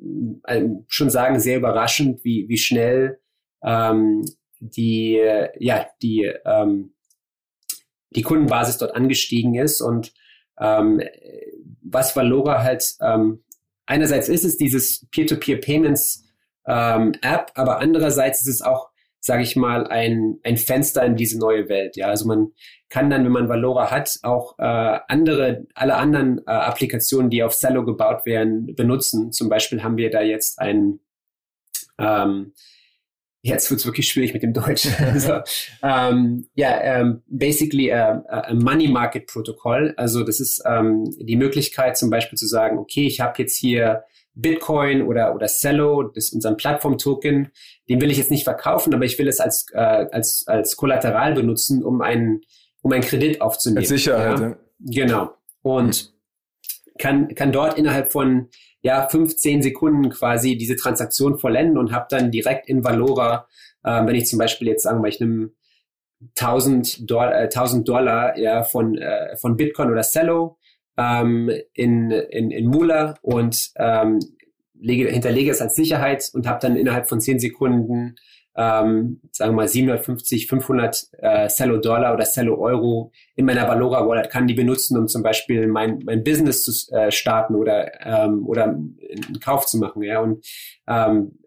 [0.47, 3.21] äh, schon sagen sehr überraschend, wie wie schnell
[3.63, 4.25] ähm,
[4.59, 5.21] die
[5.59, 6.94] ja die ähm,
[8.15, 9.81] die Kundenbasis dort angestiegen ist.
[9.81, 10.13] Und
[10.59, 11.03] ähm,
[11.83, 13.45] was Valora halt ähm,
[13.87, 16.25] einerseits ist es dieses Peer-to-Peer-Payments
[16.67, 21.39] ähm, App, aber andererseits ist es auch, sage ich mal, ein, ein Fenster in diese
[21.39, 21.97] neue Welt.
[21.97, 22.53] Ja, also man
[22.89, 27.57] kann dann, wenn man Valora hat, auch äh, andere, alle anderen äh, Applikationen, die auf
[27.57, 29.33] Cello gebaut werden, benutzen.
[29.33, 31.01] Zum Beispiel haben wir da jetzt ein
[31.99, 32.53] ähm,
[33.45, 34.89] jetzt wird's wirklich schwierig mit dem Deutsch.
[34.99, 35.41] also,
[35.83, 39.93] ähm, ja, ähm, basically a, a Money Market Protokoll.
[39.97, 44.05] Also das ist ähm, die Möglichkeit zum Beispiel zu sagen, okay, ich habe jetzt hier
[44.35, 47.51] Bitcoin oder oder Cello, das ist unser Plattform-Token,
[47.89, 51.35] den will ich jetzt nicht verkaufen, aber ich will es als äh, als als Kollateral
[51.35, 52.41] benutzen, um einen
[52.81, 53.79] um einen Kredit aufzunehmen.
[53.79, 54.41] Als Sicherheit.
[54.41, 54.57] Ja?
[54.81, 55.35] Genau.
[55.63, 56.14] Und.
[56.99, 58.49] Kann kann dort innerhalb von
[58.83, 63.49] ja, 15 Sekunden quasi diese Transaktion vollenden und habe dann direkt in Valora,
[63.83, 65.51] äh, wenn ich zum Beispiel jetzt sagen wir, ich nehme
[66.39, 70.59] 1000 Dollar, äh, 1000 Dollar ja, von, äh, von Bitcoin oder Cello
[70.99, 74.21] ähm, in, in, in Mula und ähm,
[74.75, 78.17] lege, hinterlege es als Sicherheit und habe dann innerhalb von 10 Sekunden
[78.57, 84.07] ähm, sagen wir mal 750, 500 äh, Cello Dollar oder Cello Euro in meiner Valora
[84.07, 88.47] Wallet kann die benutzen, um zum Beispiel mein, mein Business zu äh, starten oder ähm,
[88.47, 90.03] oder einen Kauf zu machen.
[90.03, 90.47] Ja und
[90.87, 91.39] ähm,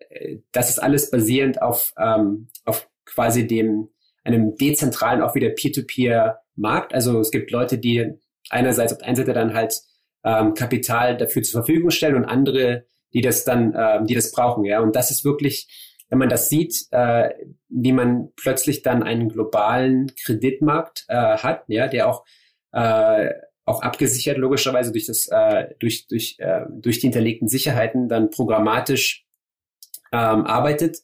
[0.51, 3.89] das ist alles basierend auf ähm, auf quasi dem
[4.23, 6.93] einem dezentralen auch wieder Peer-to-Peer Markt.
[6.93, 8.05] Also es gibt Leute, die
[8.49, 9.79] einerseits auf der einen Seite dann halt
[10.25, 14.65] ähm, Kapital dafür zur Verfügung stellen und andere, die das dann, ähm, die das brauchen.
[14.65, 17.29] Ja und das ist wirklich wenn man das sieht, äh,
[17.69, 22.25] wie man plötzlich dann einen globalen Kreditmarkt äh, hat, ja, der auch
[22.71, 23.31] äh,
[23.65, 29.25] auch abgesichert logischerweise durch das äh, durch durch äh, durch die hinterlegten Sicherheiten dann programmatisch
[30.13, 30.99] ähm, arbeitet,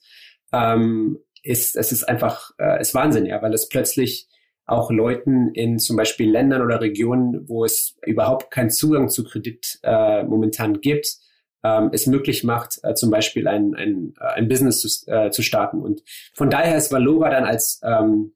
[0.54, 4.30] ähm, ist es ist einfach äh, ist Wahnsinn, ja, weil es plötzlich
[4.66, 9.80] auch Leuten in zum Beispiel Ländern oder Regionen, wo es überhaupt keinen Zugang zu Kredit
[9.84, 11.18] äh, momentan gibt,
[11.64, 15.42] ähm, es möglich macht, äh, zum Beispiel ein, ein, äh, ein Business zu, äh, zu
[15.42, 15.82] starten.
[15.82, 18.34] Und von daher ist Valora dann als, ähm,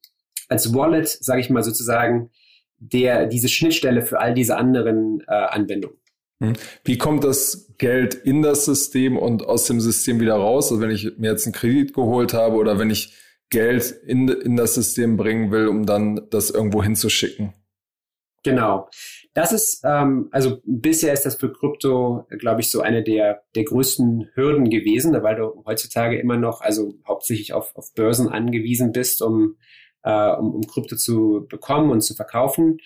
[0.47, 2.31] als Wallet, sage ich mal sozusagen,
[2.79, 5.97] der diese Schnittstelle für all diese anderen äh, Anwendungen.
[6.39, 6.53] Hm.
[6.83, 10.71] Wie kommt das Geld in das System und aus dem System wieder raus?
[10.71, 13.13] Also wenn ich mir jetzt einen Kredit geholt habe oder wenn ich
[13.49, 17.53] Geld in, in das System bringen will, um dann das irgendwo hinzuschicken?
[18.43, 18.89] Genau.
[19.33, 23.63] Das ist, ähm, also bisher ist das für Krypto, glaube ich, so eine der, der
[23.63, 29.21] größten Hürden gewesen, weil du heutzutage immer noch, also hauptsächlich auf, auf Börsen angewiesen bist,
[29.21, 29.57] um,
[30.03, 32.79] äh, um, um Krypto zu bekommen und zu verkaufen.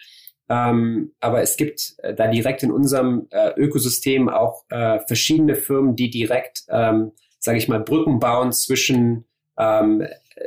[0.49, 5.95] Ähm, aber es gibt äh, da direkt in unserem äh, Ökosystem auch äh, verschiedene Firmen,
[5.95, 9.25] die direkt, ähm, sage ich mal, Brücken bauen zwischen
[9.57, 10.05] ähm,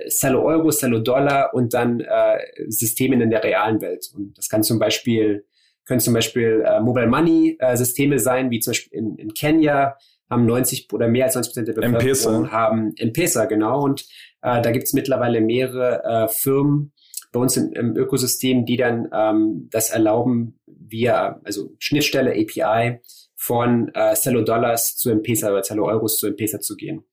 [0.09, 4.11] Cello Euro, Cello Dollar und dann äh, Systemen in der realen Welt.
[4.15, 5.45] Und das kann zum Beispiel
[5.87, 9.97] können zum Beispiel äh, Mobile Money äh, Systeme sein, wie zum Beispiel in, in Kenia
[10.31, 13.83] haben 90 oder mehr als 90 Prozent der Bevölkerung haben M-Pesa, genau.
[13.83, 14.07] Und
[14.43, 16.93] äh, da gibt es mittlerweile mehrere äh, Firmen
[17.33, 23.01] bei uns im, im Ökosystem, die dann ähm, das erlauben, via also Schnittstelle API
[23.37, 27.05] von äh, Cello Dollars zu M-Pesa oder Cello Euros zu M-Pesa zu gehen.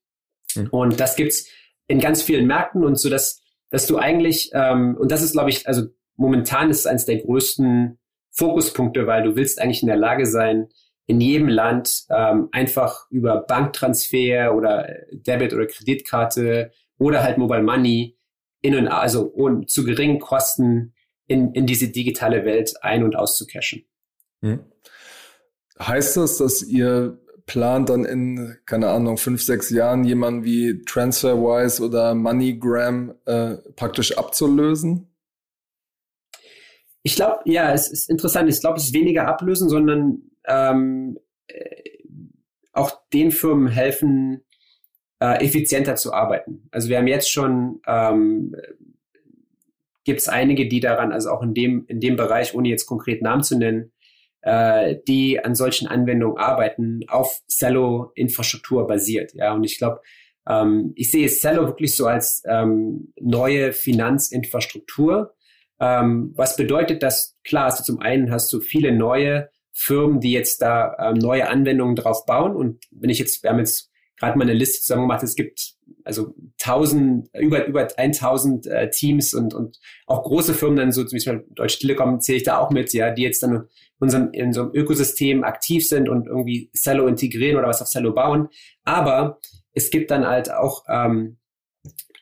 [0.54, 0.68] Mhm.
[0.70, 1.48] Und das gibt's
[1.92, 5.50] in ganz vielen Märkten und so, dass, dass du eigentlich, ähm, und das ist, glaube
[5.50, 7.98] ich, also momentan ist es eines der größten
[8.30, 10.68] Fokuspunkte, weil du willst eigentlich in der Lage sein,
[11.06, 18.16] in jedem Land ähm, einfach über Banktransfer oder Debit- oder Kreditkarte oder halt Mobile Money
[18.62, 20.94] in und also und zu geringen Kosten
[21.26, 23.84] in, in diese digitale Welt ein- und auszucashen.
[24.40, 24.60] Hm.
[25.78, 31.82] Heißt das, dass ihr plant dann in, keine Ahnung, fünf, sechs Jahren jemanden wie TransferWise
[31.82, 35.08] oder MoneyGram äh, praktisch abzulösen?
[37.02, 38.48] Ich glaube, ja, es ist interessant.
[38.48, 41.82] Ich glaube, es ist weniger ablösen, sondern ähm, äh,
[42.72, 44.44] auch den Firmen helfen,
[45.20, 46.68] äh, effizienter zu arbeiten.
[46.70, 48.54] Also wir haben jetzt schon ähm,
[50.04, 53.22] gibt es einige, die daran, also auch in dem in dem Bereich, ohne jetzt konkret
[53.22, 53.92] Namen zu nennen,
[54.42, 59.32] äh, die an solchen Anwendungen arbeiten, auf Cello-Infrastruktur basiert.
[59.34, 60.00] Ja, und ich glaube,
[60.48, 65.34] ähm, ich sehe Cello wirklich so als ähm, neue Finanzinfrastruktur.
[65.80, 67.36] Ähm, was bedeutet das?
[67.44, 71.96] Klar, also zum einen hast du viele neue Firmen, die jetzt da ähm, neue Anwendungen
[71.96, 72.54] drauf bauen.
[72.54, 75.74] Und wenn ich jetzt, wir haben jetzt gerade mal eine Liste zusammen gemacht, es gibt
[76.04, 81.16] also tausend, über, über 1000 äh, Teams und, und auch große Firmen, dann so zum
[81.16, 83.68] Beispiel Deutsche Telekom zähle ich da auch mit, ja, die jetzt dann
[84.02, 88.48] unserem, in einem Ökosystem aktiv sind und irgendwie Cello integrieren oder was auf Cello bauen.
[88.84, 89.38] Aber
[89.72, 91.38] es gibt dann halt auch ähm,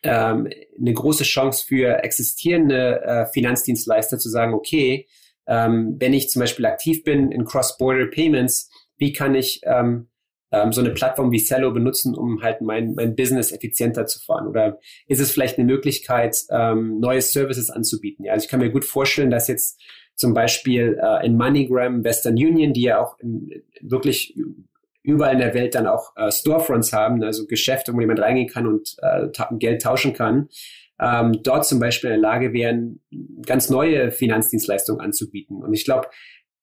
[0.03, 5.07] ähm, eine große Chance für existierende äh, Finanzdienstleister zu sagen, okay,
[5.47, 10.09] ähm, wenn ich zum Beispiel aktiv bin in Cross-Border Payments, wie kann ich ähm,
[10.53, 14.47] ähm, so eine Plattform wie Cello benutzen, um halt mein, mein Business effizienter zu fahren?
[14.47, 18.27] Oder ist es vielleicht eine Möglichkeit, ähm, neue Services anzubieten?
[18.27, 19.81] Ja, also ich kann mir gut vorstellen, dass jetzt
[20.21, 24.37] zum Beispiel äh, in MoneyGram, Western Union, die ja auch in, wirklich
[25.03, 28.67] überall in der Welt dann auch äh, Storefronts haben, also Geschäfte, wo jemand reingehen kann
[28.67, 30.51] und äh, Geld tauschen kann,
[31.01, 33.01] ähm, dort zum Beispiel in der Lage wären,
[33.47, 35.63] ganz neue Finanzdienstleistungen anzubieten.
[35.63, 36.09] Und ich glaube,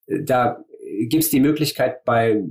[0.06, 0.64] da
[1.08, 2.44] gibt es die Möglichkeit bei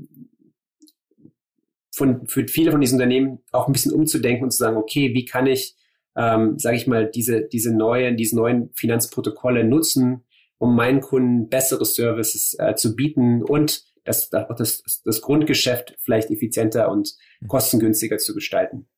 [1.95, 5.25] von, für viele von diesen Unternehmen auch ein bisschen umzudenken und zu sagen, okay, wie
[5.25, 5.77] kann ich,
[6.17, 10.26] ähm, sage ich mal, diese, diese neuen, diese neuen Finanzprotokolle nutzen,
[10.59, 16.91] um meinen Kunden bessere Services äh, zu bieten und das, das, das Grundgeschäft vielleicht effizienter
[16.91, 17.49] und mhm.
[17.49, 18.89] kostengünstiger zu gestalten.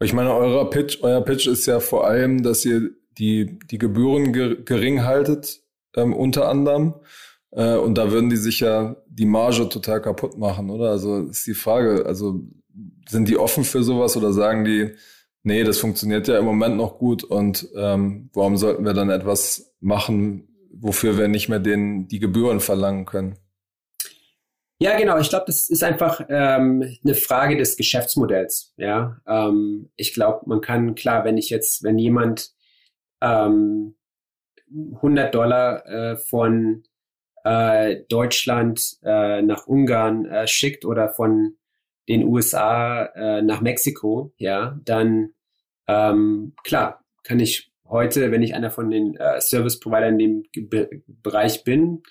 [0.00, 4.32] Ich meine, euer Pitch, euer Pitch ist ja vor allem, dass ihr die, die Gebühren
[4.32, 5.62] gering haltet,
[5.96, 6.94] ähm, unter anderem.
[7.52, 10.90] Äh, und da würden die sich ja die Marge total kaputt machen, oder?
[10.90, 12.40] Also ist die Frage, also
[13.08, 14.94] sind die offen für sowas oder sagen die,
[15.44, 19.74] nee, das funktioniert ja im Moment noch gut und ähm, warum sollten wir dann etwas
[19.80, 20.48] machen,
[20.80, 23.38] wofür wir nicht mehr den, die Gebühren verlangen können?
[24.80, 25.18] Ja, genau.
[25.18, 28.74] Ich glaube, das ist einfach ähm, eine Frage des Geschäftsmodells.
[28.76, 32.50] Ja, ähm, ich glaube, man kann klar, wenn ich jetzt, wenn jemand
[33.22, 33.94] ähm,
[34.96, 36.82] 100 Dollar äh, von
[37.44, 41.56] äh, Deutschland äh, nach Ungarn äh, schickt oder von
[42.08, 45.30] den USA äh, nach Mexiko, ja, dann
[45.86, 50.42] ähm, klar kann ich heute, wenn ich einer von den äh, Service Provider in dem
[50.68, 52.02] Be Bereich bin,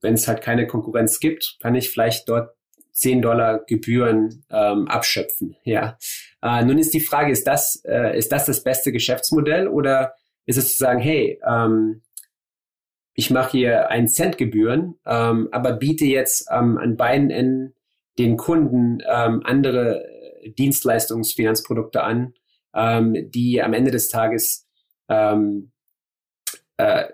[0.00, 2.54] wenn es halt keine Konkurrenz gibt, kann ich vielleicht dort
[2.92, 5.56] 10 Dollar Gebühren ähm, abschöpfen.
[5.64, 5.98] Ja.
[6.42, 10.14] Äh, nun ist die Frage, ist das, äh, ist das das beste Geschäftsmodell oder
[10.46, 12.02] ist es zu sagen, hey, ähm,
[13.14, 17.74] ich mache hier einen Cent Gebühren, ähm, aber biete jetzt ähm, an beiden Enden
[18.18, 20.04] den Kunden ähm, andere
[20.58, 22.34] Dienstleistungsfinanzprodukte an,
[22.74, 24.63] ähm, die am Ende des Tages
[25.08, 25.70] ähm,
[26.76, 27.06] äh,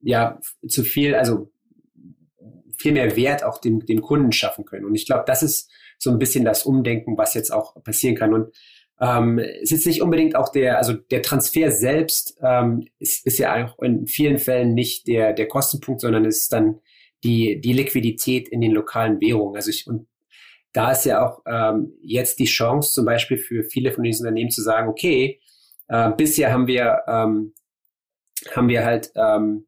[0.00, 1.50] ja zu viel, also
[2.78, 4.84] viel mehr Wert auch dem, dem Kunden schaffen können.
[4.84, 8.32] Und ich glaube, das ist so ein bisschen das Umdenken, was jetzt auch passieren kann.
[8.32, 8.54] Und
[9.00, 13.64] ähm, es ist nicht unbedingt auch der, also der Transfer selbst ähm, ist, ist ja
[13.64, 16.80] auch in vielen Fällen nicht der, der Kostenpunkt, sondern es ist dann
[17.24, 19.56] die, die Liquidität in den lokalen Währungen.
[19.56, 20.06] Also ich, und
[20.72, 24.50] da ist ja auch ähm, jetzt die Chance zum Beispiel für viele von diesen Unternehmen
[24.50, 25.40] zu sagen, okay,
[25.88, 27.54] äh, bisher haben wir, ähm,
[28.54, 29.66] haben wir halt, ähm,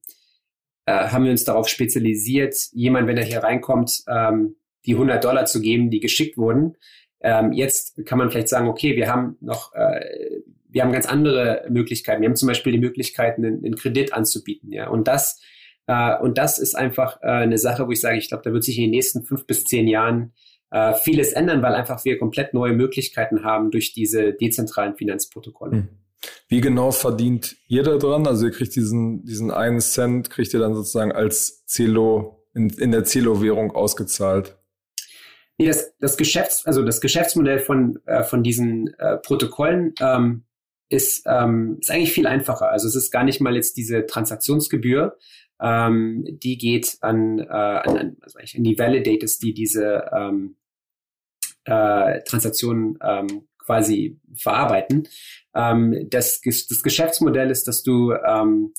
[0.86, 4.56] äh, haben wir uns darauf spezialisiert, jemand, wenn er hier reinkommt, ähm,
[4.86, 6.76] die 100 Dollar zu geben, die geschickt wurden.
[7.20, 10.40] Ähm, jetzt kann man vielleicht sagen, okay, wir haben noch äh,
[10.72, 12.22] wir haben ganz andere Möglichkeiten.
[12.22, 14.88] Wir haben zum Beispiel die Möglichkeiten, einen, einen Kredit anzubieten, ja.
[14.88, 15.40] Und das,
[15.86, 18.64] äh, und das ist einfach äh, eine Sache, wo ich sage, ich glaube, da wird
[18.64, 20.32] sich in den nächsten fünf bis zehn Jahren
[20.70, 25.72] äh, vieles ändern, weil einfach wir komplett neue Möglichkeiten haben durch diese dezentralen Finanzprotokolle.
[25.72, 25.88] Hm.
[26.50, 28.26] Wie genau verdient ihr da dran?
[28.26, 32.90] Also ihr kriegt diesen, diesen einen Cent, kriegt ihr dann sozusagen als Celo, in, in
[32.90, 34.58] der Celo-Währung ausgezahlt?
[35.58, 40.42] Nee, das, das Geschäfts-, also das Geschäftsmodell von, äh, von diesen äh, Protokollen ähm,
[40.88, 42.68] ist, ähm, ist eigentlich viel einfacher.
[42.68, 45.16] Also es ist gar nicht mal jetzt diese Transaktionsgebühr,
[45.60, 50.56] ähm, die geht an, äh, an, also an die Validators, die diese ähm,
[51.62, 55.08] äh, Transaktionen ähm, quasi verarbeiten.
[55.54, 58.72] Ähm, das, das Geschäftsmodell ist, dass du ähm,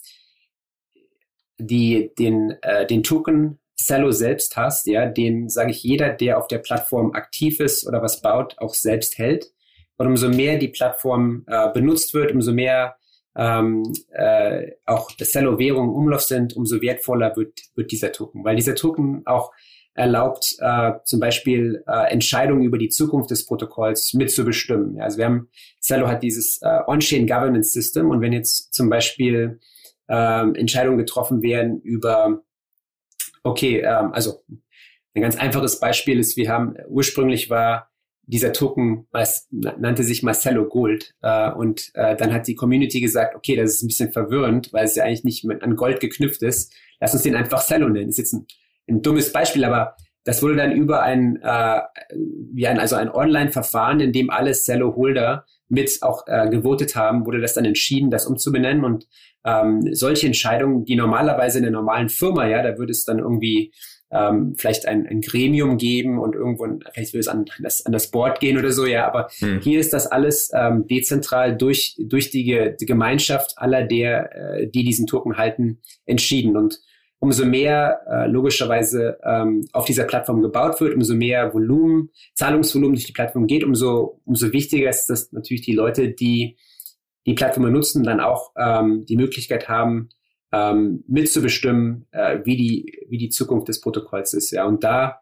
[1.58, 6.48] die, den, äh, den Token Cello selbst hast, ja, den, sage ich, jeder, der auf
[6.48, 9.52] der Plattform aktiv ist oder was baut, auch selbst hält.
[9.98, 12.96] Und umso mehr die Plattform äh, benutzt wird, umso mehr
[13.36, 18.44] ähm, äh, auch Cello-Währungen im Umlauf sind, umso wertvoller wird, wird dieser Token.
[18.44, 19.52] Weil dieser Token auch
[19.94, 24.96] erlaubt, äh, zum Beispiel äh, Entscheidungen über die Zukunft des Protokolls mitzubestimmen.
[24.96, 25.50] Ja, also wir haben,
[25.82, 29.60] Cello hat dieses äh, On-Chain Governance System und wenn jetzt zum Beispiel
[30.08, 32.42] äh, Entscheidungen getroffen werden über,
[33.44, 34.44] okay, ähm, also
[35.14, 37.92] ein ganz einfaches Beispiel ist, wir haben ursprünglich war
[38.32, 39.08] dieser Token
[39.52, 43.84] nannte sich Marcello Gold äh, und äh, dann hat die Community gesagt, okay, das ist
[43.84, 46.74] ein bisschen verwirrend, weil es ja eigentlich nicht an Gold geknüpft ist.
[47.02, 48.10] Lass uns den einfach Cello nennen.
[48.10, 48.46] Ist jetzt ein,
[48.92, 51.82] ein dummes Beispiel, aber das wurde dann über ein, äh,
[52.54, 57.42] wie ein also ein Online-Verfahren, in dem alle Cello-Holder mit auch äh, gewotet haben, wurde
[57.42, 58.84] das dann entschieden, das umzubenennen.
[58.84, 59.08] Und
[59.46, 63.74] ähm, solche Entscheidungen, die normalerweise in einer normalen Firma, ja, da würde es dann irgendwie
[64.12, 68.12] ähm, vielleicht ein, ein Gremium geben und irgendwo, vielleicht will es an das, an das
[68.12, 69.62] Board gehen oder so, ja, aber hm.
[69.62, 74.84] hier ist das alles ähm, dezentral durch, durch die, die Gemeinschaft aller der, äh, die
[74.84, 76.58] diesen Token halten, entschieden.
[76.58, 76.82] Und
[77.22, 83.06] umso mehr äh, logischerweise ähm, auf dieser Plattform gebaut wird, umso mehr Volumen, Zahlungsvolumen durch
[83.06, 86.58] die Plattform geht, umso, umso wichtiger ist, dass natürlich die Leute, die
[87.28, 90.10] die Plattform nutzen, dann auch ähm, die Möglichkeit haben,
[90.52, 94.50] ähm, mitzubestimmen, äh, wie, die, wie die Zukunft des Protokolls ist.
[94.50, 95.22] Ja, und da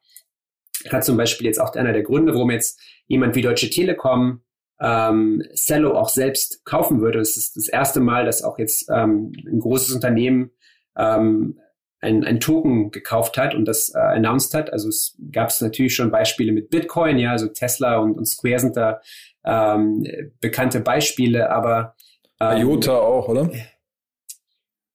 [0.90, 4.42] hat zum Beispiel jetzt auch einer der Gründe, warum jetzt jemand wie Deutsche Telekom
[4.80, 7.20] ähm, Cello auch selbst kaufen würde.
[7.20, 10.52] Es ist das erste Mal, dass auch jetzt ähm, ein großes Unternehmen
[10.98, 11.60] ähm,
[12.02, 14.72] ein, ein Token gekauft hat und das äh, announced hat.
[14.72, 18.60] Also es gab es natürlich schon Beispiele mit Bitcoin, ja, also Tesla und, und Square
[18.60, 19.02] sind da
[19.46, 20.06] ähm,
[20.40, 21.96] bekannte Beispiele, aber
[22.40, 23.50] ähm, IOTA auch, oder?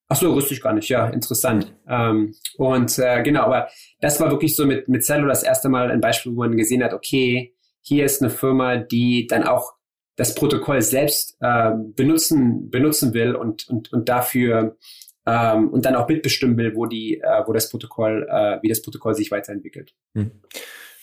[0.09, 0.89] Ach so, wusste ich gar nicht.
[0.89, 1.75] Ja, interessant.
[1.89, 3.69] Ähm, und äh, genau, aber
[4.01, 6.85] das war wirklich so mit, mit Cello das erste Mal ein Beispiel, wo man gesehen
[6.85, 9.73] hat, okay, hier ist eine Firma, die dann auch
[10.17, 14.77] das Protokoll selbst äh, benutzen, benutzen will und, und, und dafür
[15.27, 18.83] ähm, und dann auch mitbestimmen will, wo die, äh, wo das Protokoll, äh, wie das
[18.83, 19.95] Protokoll sich weiterentwickelt.
[20.15, 20.31] Hm.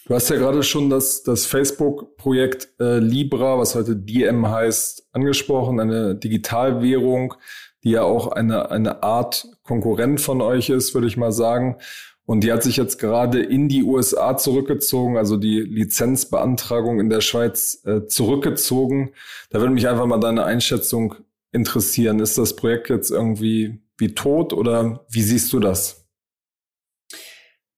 [0.05, 5.79] Du hast ja gerade schon das, das Facebook-Projekt äh, Libra, was heute Diem heißt, angesprochen,
[5.79, 7.35] eine Digitalwährung,
[7.83, 11.77] die ja auch eine, eine Art Konkurrent von euch ist, würde ich mal sagen.
[12.25, 17.21] Und die hat sich jetzt gerade in die USA zurückgezogen, also die Lizenzbeantragung in der
[17.21, 19.11] Schweiz äh, zurückgezogen.
[19.49, 21.15] Da würde mich einfach mal deine Einschätzung
[21.51, 22.19] interessieren.
[22.19, 26.05] Ist das Projekt jetzt irgendwie wie tot oder wie siehst du das?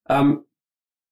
[0.09, 0.45] Ähm,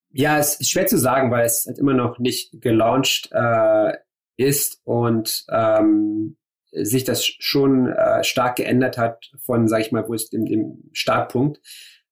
[0.09, 3.93] ja, es ist schwer zu sagen, weil es halt immer noch nicht gelauncht äh,
[4.37, 6.37] ist und ähm,
[6.71, 10.89] sich das schon äh, stark geändert hat von, sag ich mal, wo ist dem, dem
[10.93, 11.59] Startpunkt.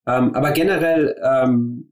[0.06, 1.92] Ähm, aber generell ähm,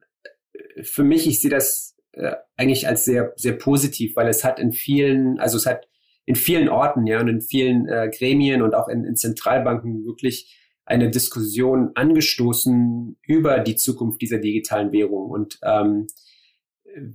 [0.82, 4.72] für mich, ich sehe das äh, eigentlich als sehr, sehr positiv, weil es hat in
[4.72, 5.88] vielen, also es hat
[6.26, 10.54] in vielen Orten, ja, und in vielen äh, Gremien und auch in, in Zentralbanken wirklich
[10.88, 15.30] eine Diskussion angestoßen über die Zukunft dieser digitalen Währung.
[15.30, 16.08] Und ähm,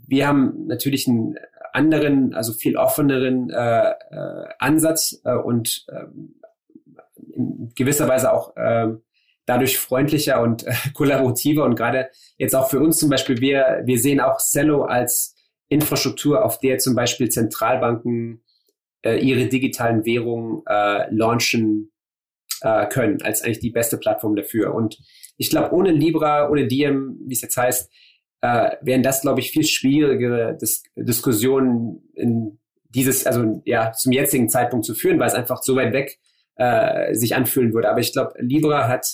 [0.06, 1.36] wir haben natürlich einen
[1.72, 6.04] anderen, also viel offeneren äh, äh, Ansatz äh, und äh,
[7.32, 8.88] in gewisser Weise auch äh,
[9.46, 13.98] dadurch freundlicher und äh, kollaborativer und gerade jetzt auch für uns zum Beispiel, wir, wir
[13.98, 15.34] sehen auch Cello als
[15.68, 18.42] Infrastruktur, auf der zum Beispiel Zentralbanken
[19.02, 21.91] äh, ihre digitalen Währungen äh, launchen
[22.62, 24.74] äh, können, als eigentlich die beste Plattform dafür.
[24.74, 24.98] Und
[25.36, 27.90] ich glaube, ohne Libra, ohne Diem, wie es jetzt heißt,
[28.42, 32.58] äh, wären das, glaube ich, viel schwierigere Dis Diskussionen in
[32.88, 36.18] dieses, also ja, zum jetzigen Zeitpunkt zu führen, weil es einfach so weit weg
[36.56, 37.88] äh, sich anfühlen würde.
[37.88, 39.06] Aber ich glaube, Libra hat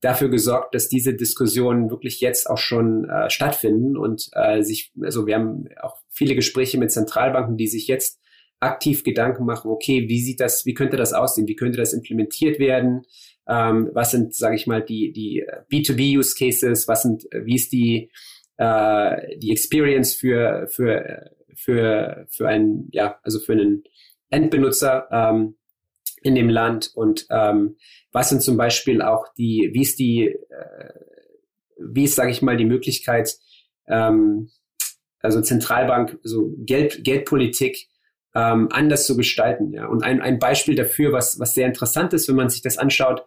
[0.00, 5.26] dafür gesorgt, dass diese Diskussionen wirklich jetzt auch schon äh, stattfinden und äh, sich, also
[5.26, 8.20] wir haben auch viele Gespräche mit Zentralbanken, die sich jetzt
[8.62, 12.58] aktiv Gedanken machen, okay, wie sieht das, wie könnte das aussehen, wie könnte das implementiert
[12.58, 13.02] werden,
[13.48, 18.10] ähm, was sind, sage ich mal, die, die B2B-Use Cases, was sind, wie ist die,
[18.56, 23.82] äh, die Experience für, für, für, für einen, ja, also für einen
[24.30, 25.56] Endbenutzer ähm,
[26.22, 26.92] in dem Land?
[26.94, 27.76] Und ähm,
[28.12, 30.92] was sind zum Beispiel auch die, wie ist die, äh,
[31.78, 33.36] wie ist, sage ich mal, die Möglichkeit,
[33.88, 34.50] ähm,
[35.20, 37.88] also Zentralbank, so Geld, Geldpolitik
[38.34, 39.72] ähm, anders zu gestalten.
[39.72, 39.86] Ja.
[39.86, 43.24] Und ein, ein Beispiel dafür, was, was sehr interessant ist, wenn man sich das anschaut,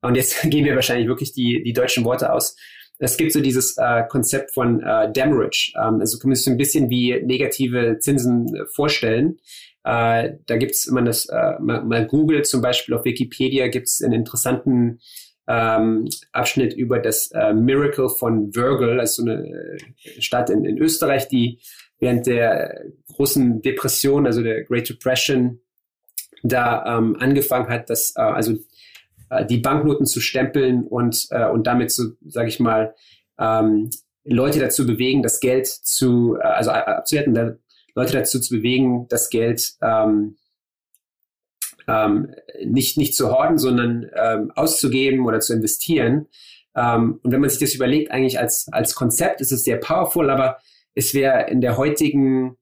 [0.00, 2.56] und jetzt gehen wir wahrscheinlich wirklich die, die deutschen Worte aus.
[3.00, 5.72] Es gibt so dieses äh, Konzept von äh, Damage.
[5.76, 9.38] Ähm, also kann man sich so ein bisschen wie negative Zinsen äh, vorstellen.
[9.84, 14.02] Äh, da gibt's, wenn man das äh, mal, mal googelt, zum Beispiel auf Wikipedia, gibt's
[14.02, 15.00] einen interessanten
[15.46, 21.28] ähm, Abschnitt über das äh, Miracle von Virgil, also eine äh, Stadt in, in Österreich,
[21.28, 21.60] die
[22.00, 22.82] während der
[23.18, 25.60] großen Depression, also der Great Depression,
[26.44, 28.54] da ähm, angefangen hat, dass äh, also
[29.28, 32.94] äh, die Banknoten zu stempeln und äh, und damit so, sage ich mal,
[33.38, 33.90] ähm,
[34.24, 37.56] Leute dazu bewegen, das Geld zu äh, also äh, abzuwerten, da,
[37.96, 40.36] Leute dazu zu bewegen, das Geld ähm,
[41.88, 46.28] ähm, nicht nicht zu horden, sondern ähm, auszugeben oder zu investieren.
[46.76, 50.30] Ähm, und wenn man sich das überlegt, eigentlich als als Konzept ist es sehr powerful,
[50.30, 50.58] aber
[50.94, 52.57] es wäre in der heutigen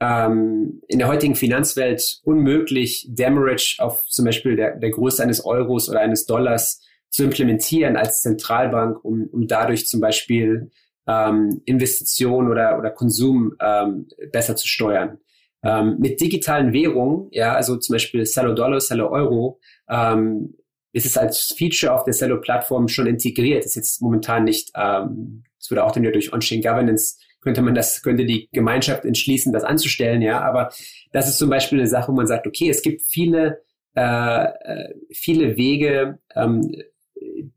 [0.00, 5.88] ähm, in der heutigen Finanzwelt unmöglich, Damage auf zum Beispiel der, der Größe eines Euros
[5.88, 10.70] oder eines Dollars zu implementieren als Zentralbank, um, um dadurch zum Beispiel
[11.06, 15.18] ähm, Investitionen oder, oder Konsum ähm, besser zu steuern.
[15.64, 20.54] Ähm, mit digitalen Währungen, ja, also zum Beispiel Cello Dollar, Cello Euro, ähm,
[20.92, 23.64] ist es als Feature auf der Cello-Plattform schon integriert.
[23.64, 27.74] Ist jetzt momentan nicht, ähm, es wurde auch dann wieder durch On-Chain Governance könnte man
[27.74, 30.40] das, könnte die Gemeinschaft entschließen, das anzustellen, ja.
[30.40, 30.70] Aber
[31.12, 33.62] das ist zum Beispiel eine Sache, wo man sagt, okay, es gibt viele,
[33.94, 36.72] äh, äh viele Wege, ähm,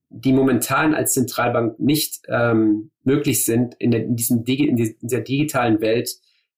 [0.10, 5.80] die momentan als Zentralbank nicht ähm, möglich sind, in, der, in, diesem, in dieser digitalen
[5.82, 6.12] Welt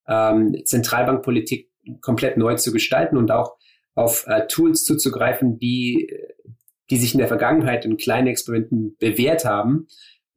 [0.08, 1.70] ähm, Zentralbankpolitik
[2.02, 3.56] komplett neu zu gestalten und auch
[3.96, 6.12] auf äh, Tools zuzugreifen, die,
[6.90, 9.88] die sich in der Vergangenheit in kleinen Experimenten bewährt haben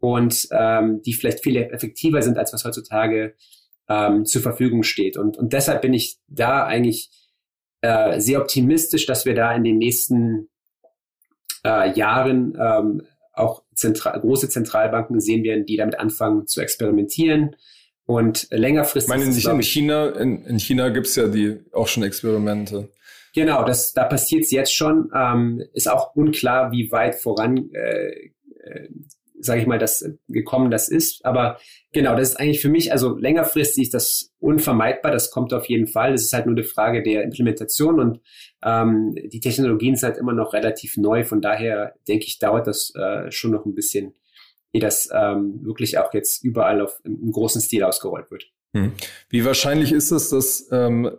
[0.07, 3.35] und ähm, die vielleicht viel effektiver sind, als was heutzutage
[3.89, 5.17] ähm, zur Verfügung steht.
[5.17, 7.11] Und, und deshalb bin ich da eigentlich
[7.81, 10.49] äh, sehr optimistisch, dass wir da in den nächsten
[11.65, 13.03] äh, Jahren ähm,
[13.33, 17.57] auch zentral, große Zentralbanken sehen werden, die damit anfangen zu experimentieren.
[18.05, 19.13] Und längerfristig.
[19.13, 22.91] Ich meine, nicht in China, in, in China gibt's ja die auch schon Experimente.
[23.35, 25.11] Genau, das, da passiert es jetzt schon.
[25.13, 28.31] Ähm, ist auch unklar, wie weit voran äh,
[28.63, 28.89] äh
[29.41, 31.25] sage ich mal, das äh, gekommen das ist.
[31.25, 31.59] Aber
[31.93, 35.87] genau, das ist eigentlich für mich, also längerfristig ist das unvermeidbar, das kommt auf jeden
[35.87, 36.15] Fall.
[36.15, 38.21] Es ist halt nur eine Frage der Implementation und
[38.65, 41.25] ähm, die Technologien sind halt immer noch relativ neu.
[41.25, 44.15] Von daher denke ich, dauert das äh, schon noch ein bisschen,
[44.73, 48.45] ehe das ähm, wirklich auch jetzt überall auf, im, großen Stil ausgerollt wird.
[48.75, 48.93] Hm.
[49.29, 51.11] Wie wahrscheinlich ist es, dass, ähm,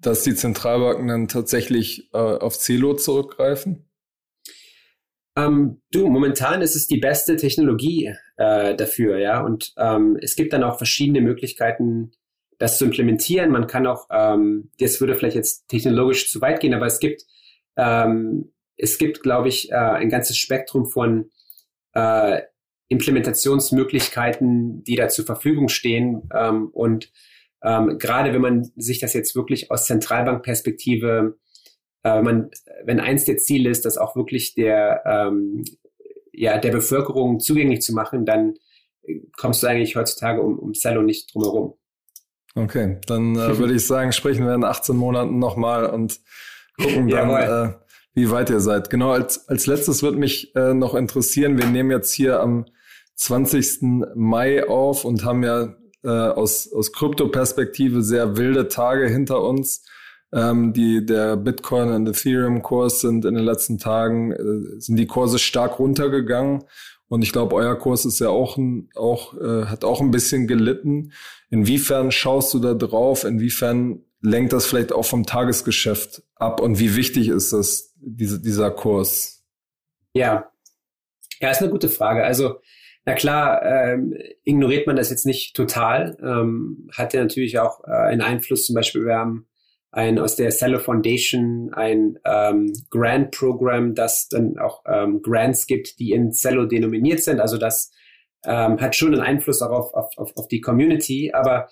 [0.00, 3.85] dass die Zentralbanken dann tatsächlich äh, auf Celo zurückgreifen?
[5.36, 9.42] Ähm, du, momentan ist es die beste Technologie äh, dafür, ja.
[9.42, 12.12] Und ähm, es gibt dann auch verschiedene Möglichkeiten,
[12.58, 13.50] das zu implementieren.
[13.50, 17.24] Man kann auch, ähm, das würde vielleicht jetzt technologisch zu weit gehen, aber es gibt,
[17.76, 21.30] ähm, es gibt, glaube ich, äh, ein ganzes Spektrum von
[21.92, 22.40] äh,
[22.88, 26.28] Implementationsmöglichkeiten, die da zur Verfügung stehen.
[26.34, 27.12] Ähm, und
[27.62, 31.36] ähm, gerade wenn man sich das jetzt wirklich aus Zentralbankperspektive
[32.06, 32.50] äh, man,
[32.84, 35.64] wenn eins der Ziele ist, das auch wirklich der, ähm,
[36.32, 38.54] ja, der Bevölkerung zugänglich zu machen, dann
[39.36, 41.74] kommst du eigentlich heutzutage um, um Cello nicht drumherum.
[42.54, 46.20] Okay, dann äh, würde ich sagen, sprechen wir in 18 Monaten nochmal und
[46.80, 47.74] gucken dann, äh,
[48.14, 48.88] wie weit ihr seid.
[48.88, 52.66] Genau, als, als letztes wird mich äh, noch interessieren, wir nehmen jetzt hier am
[53.16, 53.78] 20.
[54.14, 59.84] Mai auf und haben ja äh, aus, aus Krypto-Perspektive sehr wilde Tage hinter uns.
[60.36, 65.38] Ähm, die, der Bitcoin und Ethereum-Kurs sind in den letzten Tagen, äh, sind die Kurse
[65.38, 66.64] stark runtergegangen.
[67.08, 70.46] Und ich glaube, euer Kurs ist ja auch, ein, auch äh, hat auch ein bisschen
[70.46, 71.12] gelitten.
[71.48, 73.24] Inwiefern schaust du da drauf?
[73.24, 76.60] Inwiefern lenkt das vielleicht auch vom Tagesgeschäft ab?
[76.60, 79.42] Und wie wichtig ist das, diese, dieser Kurs?
[80.12, 80.50] Ja,
[81.40, 82.24] ja, ist eine gute Frage.
[82.24, 82.60] Also,
[83.06, 84.14] na klar, ähm,
[84.44, 86.18] ignoriert man das jetzt nicht total.
[86.20, 88.66] Ähm, hat ja natürlich auch äh, einen Einfluss.
[88.66, 89.46] Zum Beispiel, wir haben
[89.96, 95.98] ein aus der Cello Foundation ein ähm, Grant Program, das dann auch ähm, Grants gibt,
[95.98, 97.40] die in Cello denominiert sind.
[97.40, 97.90] Also das
[98.44, 101.32] ähm, hat schon einen Einfluss auch auf, auf, auf, die Community.
[101.32, 101.68] Aber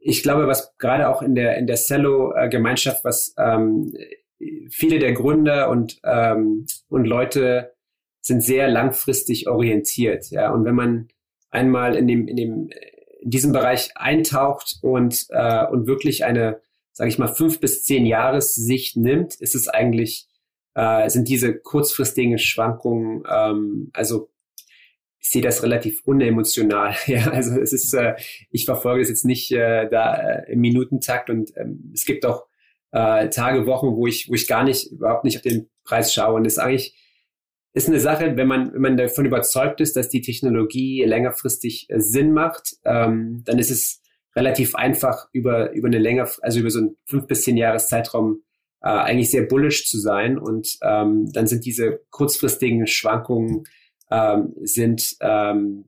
[0.00, 3.94] ich glaube, was gerade auch in der in der Cello-Gemeinschaft, was ähm,
[4.70, 7.72] viele der Gründer und ähm, und Leute
[8.20, 10.50] sind sehr langfristig orientiert, ja.
[10.50, 11.08] Und wenn man
[11.50, 12.70] einmal in dem in dem
[13.20, 16.60] in diesem Bereich eintaucht und äh, und wirklich eine,
[16.92, 20.28] sage ich mal, fünf bis zehn Jahressicht nimmt, ist es eigentlich
[20.74, 24.30] äh, sind diese kurzfristigen Schwankungen, ähm, also
[25.18, 26.94] ich sehe das relativ unemotional.
[27.06, 28.14] Ja, also es ist, äh,
[28.50, 32.46] ich verfolge das jetzt nicht äh, da äh, im Minutentakt und ähm, es gibt auch
[32.92, 36.34] äh, Tage, Wochen, wo ich, wo ich gar nicht, überhaupt nicht auf den Preis schaue.
[36.34, 36.96] Und das ist eigentlich,
[37.72, 42.00] ist eine Sache, wenn man, wenn man davon überzeugt ist, dass die Technologie längerfristig äh,
[42.00, 43.99] Sinn macht, ähm, dann ist es
[44.36, 48.42] relativ einfach über, über eine länger, also über so einen fünf bis zehn Jahres Zeitraum
[48.82, 50.38] äh, eigentlich sehr bullish zu sein.
[50.38, 53.64] Und ähm, dann sind diese kurzfristigen Schwankungen
[54.10, 55.84] ähm, sind ähm,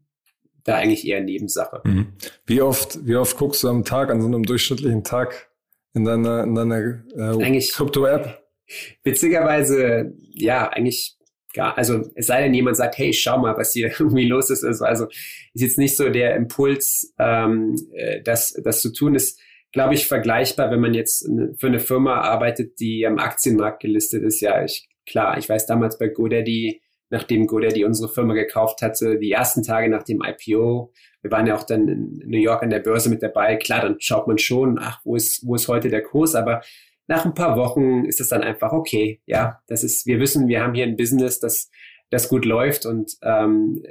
[0.64, 1.80] da eigentlich eher Nebensache.
[1.84, 2.12] Mhm.
[2.46, 5.50] Wie oft, wie oft guckst du am Tag, an so einem durchschnittlichen Tag
[5.94, 8.42] in deiner, in deiner äh, Krypto-App?
[9.04, 11.18] Witzigerweise, ja, eigentlich
[11.52, 14.64] gar, also es sei denn, jemand sagt, hey, schau mal, was hier irgendwie los ist.
[14.64, 19.40] Also, ist jetzt nicht so der Impuls, ähm, äh, das, das zu tun ist,
[19.72, 21.28] glaube ich, vergleichbar, wenn man jetzt
[21.58, 24.40] für eine Firma arbeitet, die am Aktienmarkt gelistet ist.
[24.40, 29.32] Ja, ich, klar, ich weiß damals bei GoDaddy, nachdem GoDaddy unsere Firma gekauft hatte, die
[29.32, 30.92] ersten Tage nach dem IPO.
[31.22, 33.56] Wir waren ja auch dann in New York an der Börse mit dabei.
[33.56, 36.34] Klar, dann schaut man schon, ach, wo ist, wo ist heute der Kurs?
[36.34, 36.62] Aber
[37.08, 39.20] nach ein paar Wochen ist es dann einfach okay.
[39.26, 41.70] Ja, das ist, wir wissen, wir haben hier ein Business, das,
[42.10, 43.82] das gut läuft und ähm,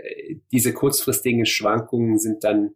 [0.51, 2.71] diese kurzfristigen Schwankungen sind dann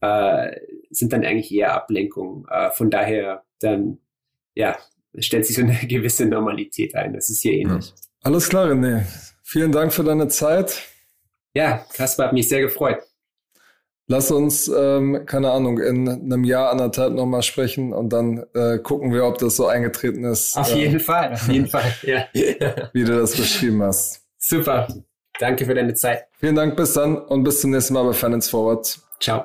[0.00, 0.60] äh,
[0.90, 2.44] sind dann eigentlich eher Ablenkungen.
[2.48, 3.98] Äh, von daher dann
[4.54, 4.78] ja
[5.18, 7.12] stellt sich so eine gewisse Normalität ein.
[7.12, 7.88] Das ist hier ähnlich.
[7.88, 7.94] Ja.
[8.22, 9.04] Alles klar, René.
[9.42, 10.82] Vielen Dank für deine Zeit.
[11.54, 13.02] Ja, Kasper hat mich sehr gefreut.
[14.10, 19.12] Lass uns, ähm, keine Ahnung, in einem Jahr, anderthalb nochmal sprechen und dann äh, gucken
[19.12, 20.56] wir, ob das so eingetreten ist.
[20.56, 22.24] Auf äh, jeden Fall, auf jeden Fall, ja.
[22.32, 24.22] Wie du das beschrieben hast.
[24.38, 24.88] Super.
[25.38, 26.24] Danke für deine Zeit.
[26.40, 28.98] Vielen Dank, bis dann und bis zum nächsten Mal bei Finance Forward.
[29.20, 29.44] Ciao.